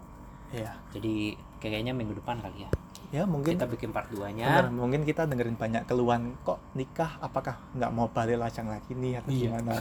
Iya. 0.49 0.69
Jadi 0.91 1.33
kayaknya 1.57 1.89
minggu 1.91 2.13
depan 2.13 2.37
kali 2.37 2.61
ya. 2.61 2.69
Ya 3.09 3.23
mungkin 3.25 3.57
Kita 3.57 3.65
bikin 3.65 3.89
part 3.89 4.05
2-nya. 4.07 4.45
bener, 4.45 4.69
mungkin 4.69 5.01
kita 5.01 5.25
dengerin 5.25 5.53
banyak 5.53 5.81
keluhan 5.83 6.37
kok 6.41 6.61
nikah 6.73 7.17
apakah 7.19 7.57
nggak 7.73 7.89
mau 7.89 8.05
balik 8.07 8.37
lajang 8.37 8.65
lagi 8.65 8.93
nih 8.93 9.17
atau 9.17 9.29
Iya. 9.29 9.41
gimana? 9.49 9.73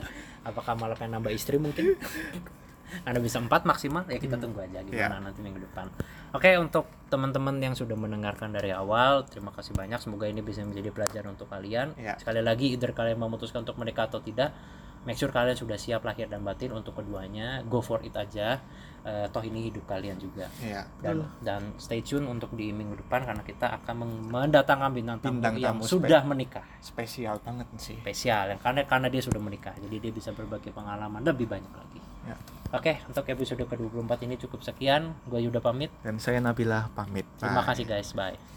Apakah 0.48 0.72
malah 0.74 0.92
pengen 0.94 1.16
nambah 1.16 1.32
istri 1.32 1.56
mungkin? 1.56 1.96
Anda 3.04 3.18
bisa 3.18 3.38
empat 3.38 3.64
maksimal 3.64 4.04
ya 4.08 4.16
kita 4.16 4.36
tunggu 4.36 4.64
aja 4.64 4.80
gimana 4.82 5.18
Iya. 5.18 5.24
nanti 5.24 5.40
minggu 5.40 5.60
depan. 5.64 5.86
Oke 6.32 6.56
untuk 6.60 6.84
teman-teman 7.08 7.56
yang 7.56 7.72
sudah 7.72 7.96
mendengarkan 7.96 8.52
dari 8.52 8.68
awal 8.68 9.24
terima 9.24 9.48
kasih 9.48 9.72
banyak 9.72 9.96
semoga 9.96 10.28
ini 10.28 10.44
bisa 10.44 10.60
menjadi 10.60 10.92
pelajaran 10.92 11.32
untuk 11.32 11.48
kalian. 11.48 11.96
Iya. 11.96 12.20
Sekali 12.20 12.40
lagi 12.44 12.72
either 12.76 12.92
kalian 12.92 13.16
memutuskan 13.16 13.64
untuk 13.64 13.80
menikah 13.80 14.08
atau 14.08 14.20
tidak, 14.20 14.52
make 15.02 15.14
sure 15.14 15.28
kalian 15.28 15.54
sudah 15.54 15.74
siap 15.74 16.02
lahir 16.02 16.26
dan 16.26 16.40
batin 16.40 16.70
untuk 16.70 16.94
keduanya. 16.94 17.60
Go 17.64 17.78
for 17.78 18.00
it 18.00 18.12
aja. 18.12 18.58
Eh, 19.00 19.24
toh 19.26 19.40
ini 19.40 19.66
hidup 19.66 19.86
kalian 19.86 20.16
juga. 20.16 20.50
Iya. 20.58 20.84
Dan 20.98 21.22
dan 21.40 21.62
stay 21.76 22.00
tune 22.00 22.24
untuk 22.24 22.52
di 22.52 22.70
minggu 22.70 22.98
depan 22.98 23.22
karena 23.22 23.40
kita 23.40 23.78
akan 23.78 23.94
mendatangkan 24.28 24.90
bintang 24.90 25.16
tamu 25.18 25.38
Bintang 25.38 25.54
yang 25.56 25.74
tamu 25.74 25.86
sudah 25.86 26.20
menikah 26.22 26.66
spesial 26.78 27.38
banget 27.40 27.64
sih. 27.78 27.96
spesial 27.96 28.50
yang 28.50 28.60
karena 28.60 28.84
karena 28.84 29.06
dia 29.06 29.22
sudah 29.22 29.38
menikah 29.38 29.72
jadi 29.78 29.96
dia 29.98 30.12
bisa 30.12 30.30
berbagi 30.30 30.68
pengalaman 30.70 31.22
lebih 31.22 31.46
banyak 31.46 31.70
lagi 31.70 32.00
Ya. 32.28 32.36
oke 32.70 32.92
untuk 33.08 33.24
episode 33.24 33.64
ke-24 33.64 34.12
ini 34.22 34.36
cukup 34.36 34.60
sekian 34.60 35.16
gue 35.24 35.40
Yuda 35.40 35.64
pamit 35.64 35.88
Dan 36.02 36.20
saya 36.20 36.44
Nabila 36.44 36.92
pamit. 36.92 37.24
terima 37.40 37.64
Bye. 37.64 37.68
kasih 37.72 37.84
guys 37.88 38.12
bye 38.12 38.48